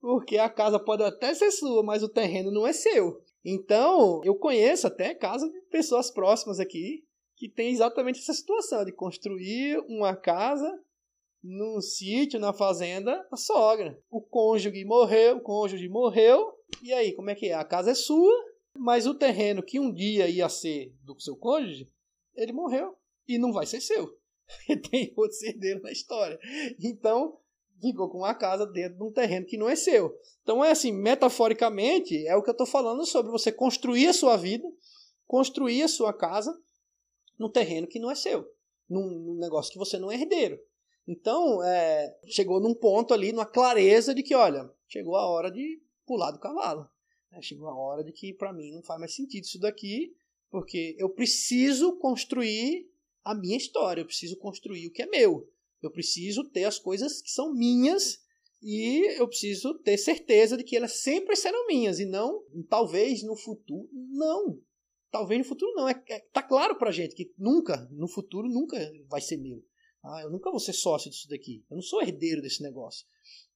[0.00, 3.20] Porque a casa pode até ser sua, mas o terreno não é seu.
[3.44, 7.04] Então, eu conheço até casa de pessoas próximas aqui
[7.36, 10.68] que tem exatamente essa situação de construir uma casa
[11.42, 13.98] num sítio, na fazenda, a sogra.
[14.10, 17.54] O cônjuge morreu, o cônjuge morreu, e aí, como é que é?
[17.54, 18.34] A casa é sua,
[18.76, 21.88] mas o terreno que um dia ia ser do seu cônjuge,
[22.34, 22.96] ele morreu
[23.26, 24.08] e não vai ser seu.
[24.90, 26.38] Tem outro herdeiro na história.
[26.80, 27.38] Então,
[27.80, 30.14] ficou com a casa dentro de um terreno que não é seu.
[30.42, 34.36] Então, é assim, metaforicamente, é o que eu estou falando sobre você construir a sua
[34.36, 34.66] vida,
[35.26, 36.56] construir a sua casa
[37.38, 38.44] num terreno que não é seu,
[38.88, 40.58] num, num negócio que você não é herdeiro.
[41.06, 45.80] Então, é, chegou num ponto ali, numa clareza de que, olha, chegou a hora de
[46.06, 46.88] pular do cavalo.
[47.30, 47.40] Né?
[47.40, 50.14] Chegou a hora de que, para mim, não faz mais sentido isso daqui,
[50.50, 52.90] porque eu preciso construir
[53.24, 55.48] a minha história, eu preciso construir o que é meu.
[55.82, 58.18] Eu preciso ter as coisas que são minhas
[58.62, 63.36] e eu preciso ter certeza de que elas sempre serão minhas e não, talvez no
[63.36, 64.60] futuro, não.
[65.10, 65.88] Talvez no futuro não.
[65.88, 68.76] É, é tá claro pra gente que nunca, no futuro, nunca
[69.08, 69.62] vai ser meu.
[70.02, 71.64] Ah, eu nunca vou ser sócio disso daqui.
[71.70, 73.06] Eu não sou herdeiro desse negócio.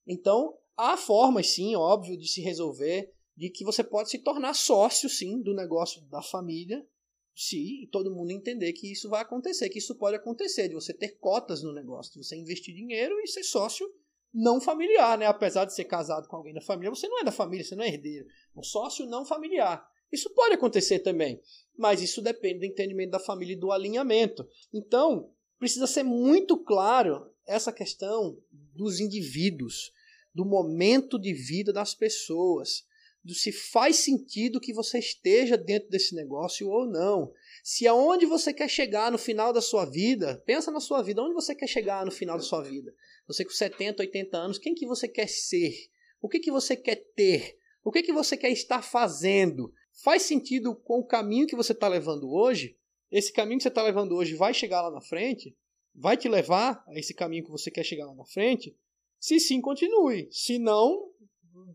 [0.07, 5.09] Então, há formas, sim, óbvio, de se resolver, de que você pode se tornar sócio,
[5.09, 6.87] sim, do negócio da família,
[7.35, 11.19] se todo mundo entender que isso vai acontecer, que isso pode acontecer, de você ter
[11.19, 13.89] cotas no negócio, você investir dinheiro e ser sócio
[14.33, 15.27] não familiar, né?
[15.27, 17.85] Apesar de ser casado com alguém da família, você não é da família, você não
[17.85, 18.27] é herdeiro.
[18.57, 19.87] Um sócio não familiar.
[20.11, 21.41] Isso pode acontecer também,
[21.77, 24.47] mas isso depende do entendimento da família e do alinhamento.
[24.73, 28.39] Então, precisa ser muito claro essa questão
[28.75, 29.93] dos indivíduos,
[30.35, 32.85] do momento de vida das pessoas,
[33.25, 37.33] do se faz sentido que você esteja dentro desse negócio ou não.
[37.63, 41.35] Se aonde você quer chegar no final da sua vida, pensa na sua vida, onde
[41.35, 42.93] você quer chegar no final da sua vida?
[43.29, 45.73] Você com 70, 80 anos, quem que você quer ser?
[46.21, 47.57] O que que você quer ter?
[47.85, 49.73] O que que você quer estar fazendo?
[50.03, 52.77] Faz sentido com o caminho que você está levando hoje?
[53.11, 55.57] Esse caminho que você está levando hoje vai chegar lá na frente?
[55.95, 58.77] Vai te levar a esse caminho que você quer chegar lá na frente?
[59.19, 60.29] Se sim, continue.
[60.33, 61.12] Se não,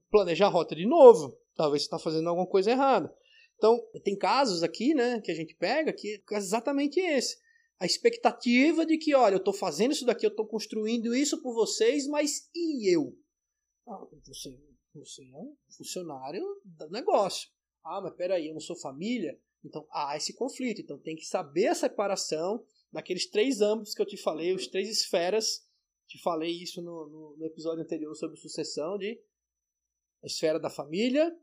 [0.10, 1.38] planejar a rota de novo.
[1.56, 3.14] Talvez você está fazendo alguma coisa errada.
[3.56, 7.38] Então, tem casos aqui, né, que a gente pega que é exatamente esse.
[7.80, 11.54] A expectativa de que, olha, eu estou fazendo isso daqui, eu estou construindo isso por
[11.54, 13.16] vocês, mas e eu?
[13.88, 14.58] Ah, você,
[14.94, 17.50] você é um funcionário do negócio.
[17.84, 19.40] Ah, mas peraí, eu não sou família?
[19.64, 20.82] Então há esse conflito.
[20.82, 24.90] Então tem que saber a separação daqueles três âmbitos que eu te falei, os três
[24.90, 25.66] esferas.
[26.08, 29.20] Te falei isso no, no, no episódio anterior sobre sucessão de
[30.24, 31.36] esfera da família,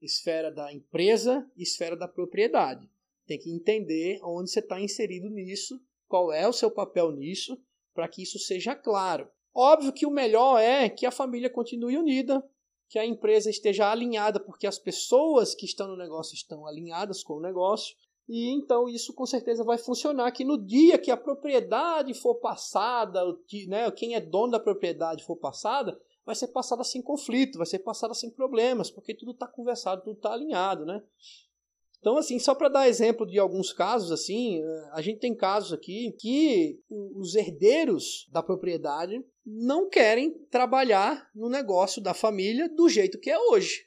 [0.00, 2.88] esfera da empresa e esfera da propriedade.
[3.26, 7.60] Tem que entender onde você está inserido nisso, qual é o seu papel nisso,
[7.94, 9.28] para que isso seja claro.
[9.54, 12.42] Óbvio que o melhor é que a família continue unida,
[12.88, 17.34] que a empresa esteja alinhada, porque as pessoas que estão no negócio estão alinhadas com
[17.34, 17.94] o negócio.
[18.28, 23.20] E então isso com certeza vai funcionar que no dia que a propriedade for passada,
[23.66, 27.80] né, quem é dono da propriedade for passada, vai ser passada sem conflito, vai ser
[27.80, 31.02] passada sem problemas, porque tudo está conversado, tudo está alinhado, né?
[32.00, 35.72] Então, assim, só para dar exemplo de alguns casos, assim, eh, a gente tem casos
[35.72, 43.18] aqui que os herdeiros da propriedade não querem trabalhar no negócio da família do jeito
[43.18, 43.86] que é hoje.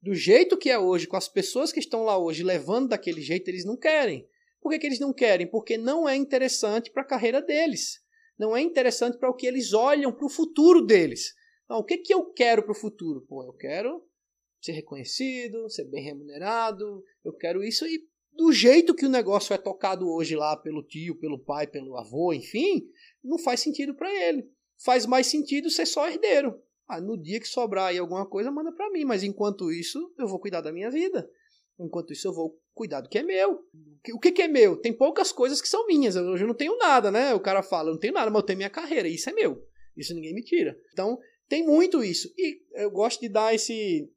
[0.00, 3.48] Do jeito que é hoje, com as pessoas que estão lá hoje levando daquele jeito,
[3.48, 4.26] eles não querem.
[4.60, 5.46] Por que, que eles não querem?
[5.46, 8.00] Porque não é interessante para a carreira deles.
[8.38, 11.34] Não é interessante para o que eles olham para o futuro deles.
[11.78, 13.22] O que, que eu quero para o futuro?
[13.22, 14.02] Pô, eu quero
[14.60, 19.58] ser reconhecido, ser bem remunerado, eu quero isso e do jeito que o negócio é
[19.58, 22.88] tocado hoje lá pelo tio, pelo pai, pelo avô, enfim,
[23.22, 24.48] não faz sentido para ele.
[24.84, 26.60] Faz mais sentido ser só herdeiro.
[26.88, 30.26] Ah, no dia que sobrar aí alguma coisa, manda para mim, mas enquanto isso, eu
[30.26, 31.28] vou cuidar da minha vida.
[31.78, 33.64] Enquanto isso, eu vou cuidar do que é meu.
[34.12, 34.76] O que, que é meu?
[34.76, 36.16] Tem poucas coisas que são minhas.
[36.16, 37.34] Eu, eu não tenho nada, né?
[37.34, 39.08] O cara fala, eu não tenho nada, mas eu tenho minha carreira.
[39.08, 39.64] Isso é meu.
[39.96, 40.78] Isso ninguém me tira.
[40.92, 41.18] Então,
[41.52, 42.32] tem muito isso.
[42.38, 44.10] E eu gosto de dar esse,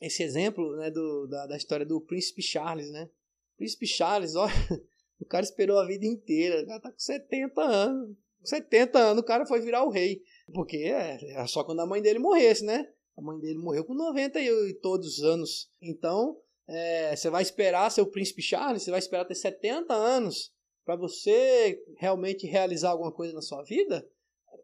[0.00, 3.10] esse exemplo né, do, da, da história do Príncipe Charles, né?
[3.56, 4.46] Príncipe Charles, ó,
[5.18, 8.16] o cara esperou a vida inteira, o cara tá com 70 anos.
[8.44, 10.22] 70 anos o cara foi virar o rei.
[10.54, 12.88] Porque é, é só quando a mãe dele morresse, né?
[13.16, 15.68] A mãe dele morreu com 90 e, e todos os anos.
[15.82, 20.52] Então, é, você vai esperar ser o príncipe Charles, você vai esperar ter 70 anos
[20.84, 24.08] para você realmente realizar alguma coisa na sua vida?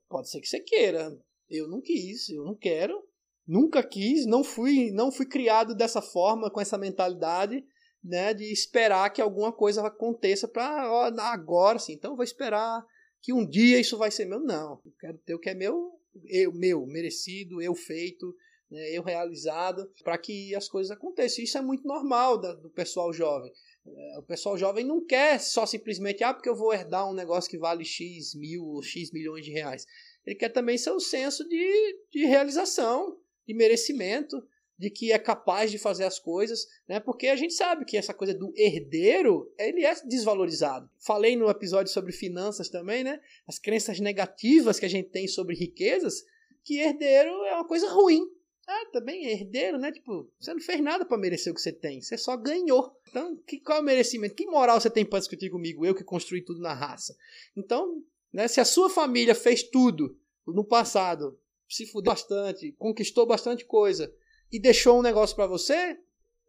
[0.09, 1.13] Pode ser que você queira.
[1.49, 3.03] Eu não quis, eu não quero.
[3.47, 7.63] Nunca quis, não fui, não fui criado dessa forma, com essa mentalidade,
[8.03, 10.83] né, de esperar que alguma coisa aconteça para
[11.31, 11.93] agora, assim.
[11.93, 12.85] Então vou esperar
[13.21, 14.41] que um dia isso vai ser meu.
[14.41, 15.93] Não, eu quero ter o que é meu,
[16.27, 18.35] eu, meu, merecido, eu feito,
[18.71, 21.45] né, eu realizado, para que as coisas aconteçam.
[21.45, 23.53] Isso é muito normal da, do pessoal jovem.
[23.87, 27.51] É, o pessoal jovem não quer só simplesmente, ah, porque eu vou herdar um negócio
[27.51, 29.85] que vale X mil ou X milhões de reais.
[30.27, 34.43] Ele quer também ser um senso de, de realização, de merecimento,
[34.79, 36.99] de que é capaz de fazer as coisas, né?
[36.99, 40.91] Porque a gente sabe que essa coisa do herdeiro, ele é desvalorizado.
[40.99, 43.21] Falei no episódio sobre finanças também, né?
[43.47, 46.25] As crenças negativas que a gente tem sobre riquezas,
[46.65, 48.29] que herdeiro é uma coisa ruim.
[48.67, 49.93] Ah, também é herdeiro, né?
[49.93, 52.99] Tipo, você não fez nada para merecer o que você tem, você só ganhou.
[53.09, 54.35] Então, que, qual é o merecimento?
[54.35, 55.85] Que moral você tem para discutir comigo?
[55.85, 57.15] Eu que construí tudo na raça.
[57.55, 58.03] Então,
[58.35, 64.13] né, se a sua família fez tudo no passado se fudeu bastante, conquistou bastante coisa
[64.53, 65.97] e deixou um negócio para você,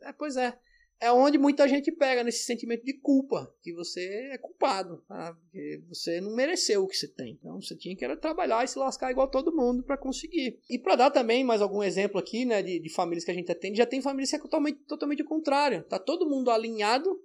[0.02, 0.58] é, pois é.
[1.00, 5.34] é onde muita gente pega nesse sentimento de culpa, que você é culpado, tá?
[5.34, 7.38] porque você não mereceu o que você tem.
[7.40, 10.60] Então você tinha que era trabalhar e se lascar igual todo mundo para conseguir.
[10.70, 13.52] E para dar também mais algum exemplo aqui, né, de, de, famílias que a gente
[13.52, 15.84] atende, já tem famílias que é totalmente, totalmente o contrário.
[15.84, 17.20] Tá todo mundo alinhado,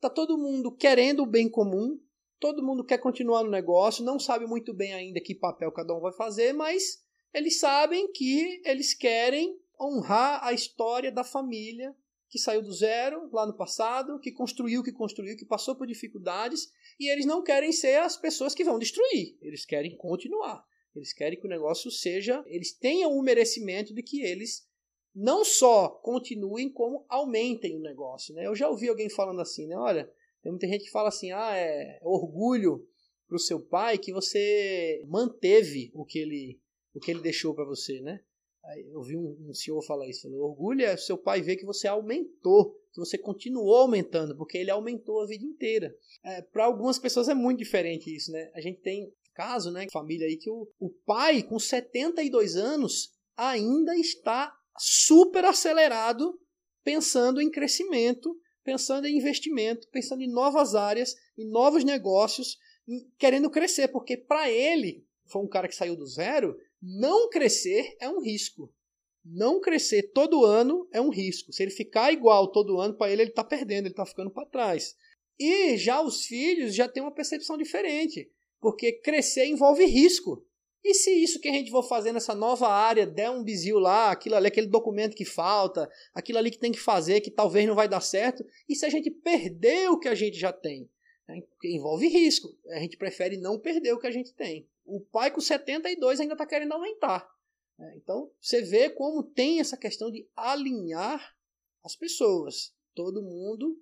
[0.00, 1.98] tá todo mundo querendo o bem comum,
[2.38, 6.00] todo mundo quer continuar no negócio, não sabe muito bem ainda que papel cada um
[6.00, 11.94] vai fazer, mas eles sabem que eles querem honrar a história da família
[12.28, 16.68] que saiu do zero lá no passado, que construiu, que construiu, que passou por dificuldades,
[16.98, 19.38] e eles não querem ser as pessoas que vão destruir.
[19.40, 20.64] Eles querem continuar.
[20.96, 24.66] Eles querem que o negócio seja, eles tenham o merecimento de que eles
[25.14, 28.34] não só continuem, como aumentem o negócio.
[28.34, 28.46] Né?
[28.46, 29.76] Eu já ouvi alguém falando assim, né?
[29.76, 30.10] Olha,
[30.44, 32.86] tem muita gente que fala assim, ah, é, é orgulho
[33.26, 36.60] para o seu pai que você manteve o que ele,
[36.94, 38.20] o que ele deixou para você, né?
[38.92, 40.22] Eu vi um, um senhor falar isso.
[40.22, 44.70] Falou, orgulho é seu pai ver que você aumentou, que você continuou aumentando, porque ele
[44.70, 45.94] aumentou a vida inteira.
[46.22, 48.50] É, Para algumas pessoas é muito diferente isso, né?
[48.54, 53.96] A gente tem caso, né, família aí que o, o pai com 72 anos ainda
[53.96, 56.38] está super acelerado
[56.84, 62.58] pensando em crescimento, pensando em investimento, pensando em novas áreas, em novos negócios,
[62.88, 67.96] em, querendo crescer, porque para ele, foi um cara que saiu do zero, não crescer
[68.00, 68.72] é um risco.
[69.24, 71.52] Não crescer todo ano é um risco.
[71.52, 74.46] Se ele ficar igual todo ano, para ele, ele está perdendo, ele está ficando para
[74.46, 74.94] trás.
[75.38, 80.46] E já os filhos já têm uma percepção diferente, porque crescer envolve risco.
[80.84, 84.10] E se isso que a gente for fazer nessa nova área der um bizil lá,
[84.10, 87.74] aquilo ali, aquele documento que falta, aquilo ali que tem que fazer, que talvez não
[87.74, 90.86] vai dar certo, e se a gente perder o que a gente já tem?
[91.26, 91.42] Né?
[91.64, 92.54] Envolve risco.
[92.68, 94.68] A gente prefere não perder o que a gente tem.
[94.84, 97.26] O pai com 72 ainda está querendo aumentar.
[97.78, 97.94] Né?
[97.96, 101.34] Então, você vê como tem essa questão de alinhar
[101.82, 102.74] as pessoas.
[102.94, 103.80] Todo mundo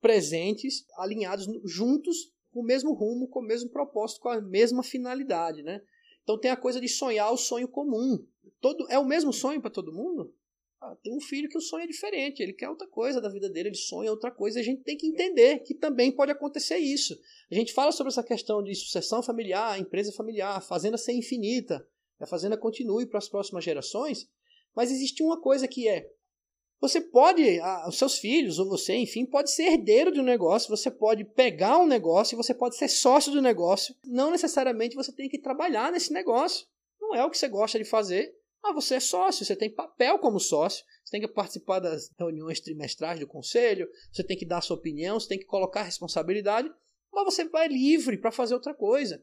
[0.00, 5.62] presentes, alinhados juntos, com o mesmo rumo, com o mesmo propósito, com a mesma finalidade.
[5.62, 5.82] Né?
[6.28, 8.22] Então tem a coisa de sonhar o sonho comum.
[8.60, 10.30] Todo, é o mesmo sonho para todo mundo?
[10.78, 13.48] Ah, tem um filho que o sonho é diferente, ele quer outra coisa da vida
[13.48, 16.76] dele, ele sonha outra coisa, e a gente tem que entender que também pode acontecer
[16.76, 17.18] isso.
[17.50, 21.82] A gente fala sobre essa questão de sucessão familiar, empresa familiar, fazenda ser infinita,
[22.20, 24.28] a fazenda continue para as próximas gerações,
[24.76, 26.12] mas existe uma coisa que é,
[26.80, 27.42] você pode,
[27.88, 31.78] os seus filhos, ou você, enfim, pode ser herdeiro de um negócio, você pode pegar
[31.78, 36.12] um negócio, você pode ser sócio do negócio, não necessariamente você tem que trabalhar nesse
[36.12, 36.66] negócio.
[37.00, 40.18] Não é o que você gosta de fazer, ah, você é sócio, você tem papel
[40.18, 44.60] como sócio, você tem que participar das reuniões trimestrais do conselho, você tem que dar
[44.60, 46.70] sua opinião, você tem que colocar responsabilidade,
[47.12, 49.20] mas você vai livre para fazer outra coisa.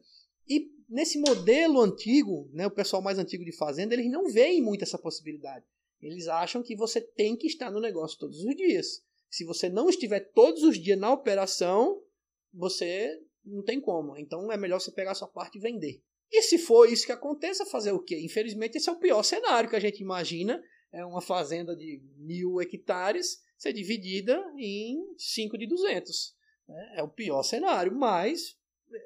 [0.48, 4.82] E nesse modelo antigo, né, o pessoal mais antigo de fazenda, eles não veem muito
[4.82, 5.64] essa possibilidade.
[6.00, 9.02] Eles acham que você tem que estar no negócio todos os dias.
[9.30, 12.02] Se você não estiver todos os dias na operação,
[12.52, 14.16] você não tem como.
[14.16, 16.02] Então é melhor você pegar sua parte e vender.
[16.30, 18.18] E se for isso que aconteça, fazer o quê?
[18.20, 20.62] Infelizmente, esse é o pior cenário que a gente imagina.
[20.92, 26.34] É uma fazenda de mil hectares ser dividida em 5 de 200.
[26.68, 26.94] Né?
[26.96, 28.56] É o pior cenário, mas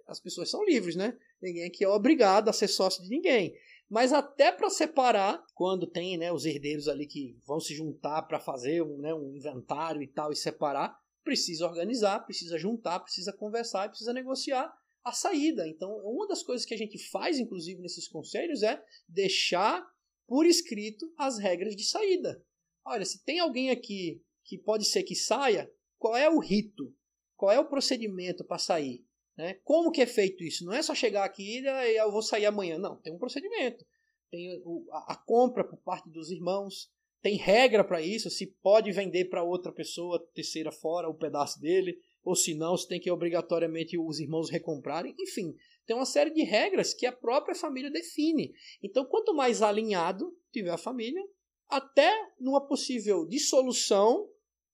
[0.06, 1.16] as pessoas são livres, né?
[1.40, 3.54] Ninguém aqui é obrigado a ser sócio de ninguém.
[3.90, 8.38] Mas até para separar, quando tem né, os herdeiros ali que vão se juntar para
[8.38, 13.88] fazer um, né, um inventário e tal e separar, precisa organizar, precisa juntar, precisa conversar,
[13.88, 14.72] precisa negociar
[15.02, 15.66] a saída.
[15.66, 19.84] Então, uma das coisas que a gente faz, inclusive, nesses conselhos é deixar
[20.24, 22.40] por escrito as regras de saída.
[22.84, 25.68] Olha, se tem alguém aqui que pode ser que saia,
[25.98, 26.94] qual é o rito?
[27.36, 29.04] Qual é o procedimento para sair?
[29.36, 29.54] Né?
[29.64, 30.64] Como que é feito isso?
[30.64, 32.78] Não é só chegar aqui e eu vou sair amanhã.
[32.78, 33.84] Não, tem um procedimento.
[34.30, 34.62] Tem
[35.06, 36.90] a compra por parte dos irmãos,
[37.22, 41.98] tem regra para isso, se pode vender para outra pessoa terceira fora o pedaço dele,
[42.22, 45.14] ou se não, se tem que obrigatoriamente os irmãos recomprarem.
[45.18, 45.54] Enfim,
[45.86, 48.52] tem uma série de regras que a própria família define.
[48.82, 51.22] Então, quanto mais alinhado tiver a família,
[51.68, 54.28] até numa possível dissolução,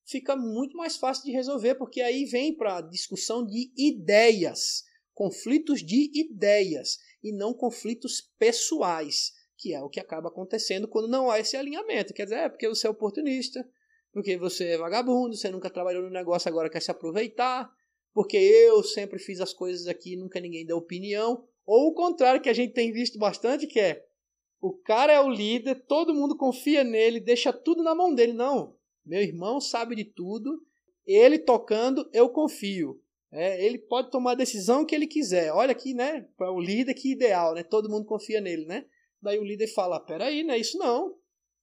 [0.07, 5.83] fica muito mais fácil de resolver, porque aí vem para a discussão de ideias, conflitos
[5.83, 11.41] de ideias e não conflitos pessoais, que é o que acaba acontecendo quando não há
[11.41, 12.15] esse alinhamento.
[12.15, 13.69] Quer dizer, é porque você é oportunista,
[14.13, 17.69] porque você é vagabundo, você nunca trabalhou no negócio, agora quer se aproveitar,
[18.15, 22.49] porque eu sempre fiz as coisas aqui, nunca ninguém deu opinião, ou o contrário que
[22.49, 24.05] a gente tem visto bastante, que é
[24.61, 28.33] o cara é o líder, todo mundo confia nele, deixa tudo na mão dele.
[28.33, 28.75] Não,
[29.07, 30.61] meu irmão sabe de tudo,
[31.07, 33.01] ele tocando, eu confio.
[33.33, 35.53] É, ele pode tomar a decisão que ele quiser.
[35.53, 36.27] Olha aqui, né?
[36.37, 37.63] Para o líder que ideal, né?
[37.63, 38.85] Todo mundo confia nele, né?
[39.21, 41.15] Daí o líder fala: peraí, não é isso não.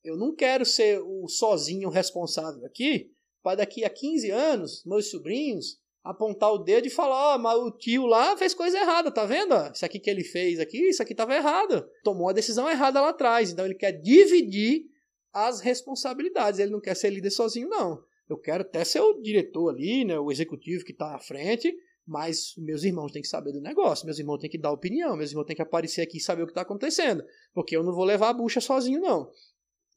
[0.03, 5.79] Eu não quero ser o sozinho responsável aqui, para daqui a 15 anos, meus sobrinhos,
[6.03, 9.25] apontar o dedo e falar, ó, oh, mas o tio lá fez coisa errada, tá
[9.25, 9.55] vendo?
[9.73, 11.87] Isso aqui que ele fez aqui, isso aqui estava errado.
[12.03, 13.51] Tomou a decisão errada lá atrás.
[13.51, 14.85] Então ele quer dividir
[15.33, 16.59] as responsabilidades.
[16.59, 18.03] Ele não quer ser líder sozinho, não.
[18.29, 21.75] Eu quero até ser o diretor ali, né, o executivo que está à frente,
[22.05, 25.31] mas meus irmãos têm que saber do negócio, meus irmãos têm que dar opinião, meus
[25.31, 27.23] irmãos têm que aparecer aqui e saber o que está acontecendo,
[27.53, 29.29] porque eu não vou levar a bucha sozinho, não.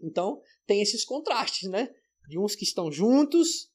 [0.00, 1.88] Então, tem esses contrastes, né?
[2.28, 3.70] De uns que estão juntos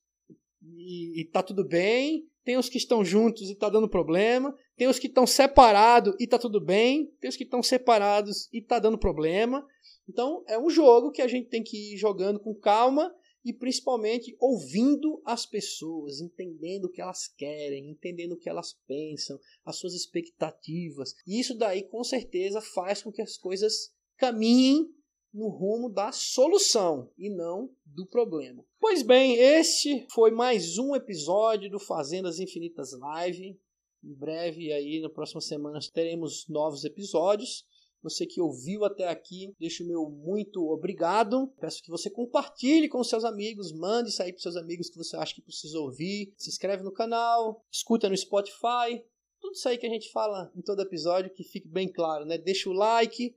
[0.62, 4.88] e, e tá tudo bem, tem os que estão juntos e tá dando problema, tem
[4.88, 8.80] os que estão separados e tá tudo bem, tem os que estão separados e tá
[8.80, 9.66] dando problema.
[10.12, 14.36] Então, é um jogo que a gente tem que ir jogando com calma e principalmente
[14.42, 19.94] ouvindo as pessoas, entendendo o que elas querem, entendendo o que elas pensam, as suas
[19.94, 21.14] expectativas.
[21.26, 24.86] E isso daí com certeza faz com que as coisas caminhem
[25.34, 28.66] no rumo da solução e não do problema.
[28.82, 33.58] Pois bem, este foi mais um episódio do Fazendas Infinitas Live.
[34.04, 37.66] Em breve aí, na próxima semana, teremos novos episódios.
[38.02, 41.48] Você que ouviu até aqui, deixo o meu muito obrigado.
[41.60, 45.16] Peço que você compartilhe com seus amigos, mande isso aí para seus amigos que você
[45.16, 46.34] acha que precisa ouvir.
[46.38, 49.04] Se inscreve no canal, escuta no Spotify.
[49.40, 52.38] Tudo isso aí que a gente fala em todo episódio, que fique bem claro, né?
[52.38, 53.36] Deixa o like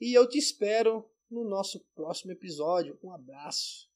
[0.00, 2.98] e eu te espero no nosso próximo episódio.
[3.02, 3.95] Um abraço.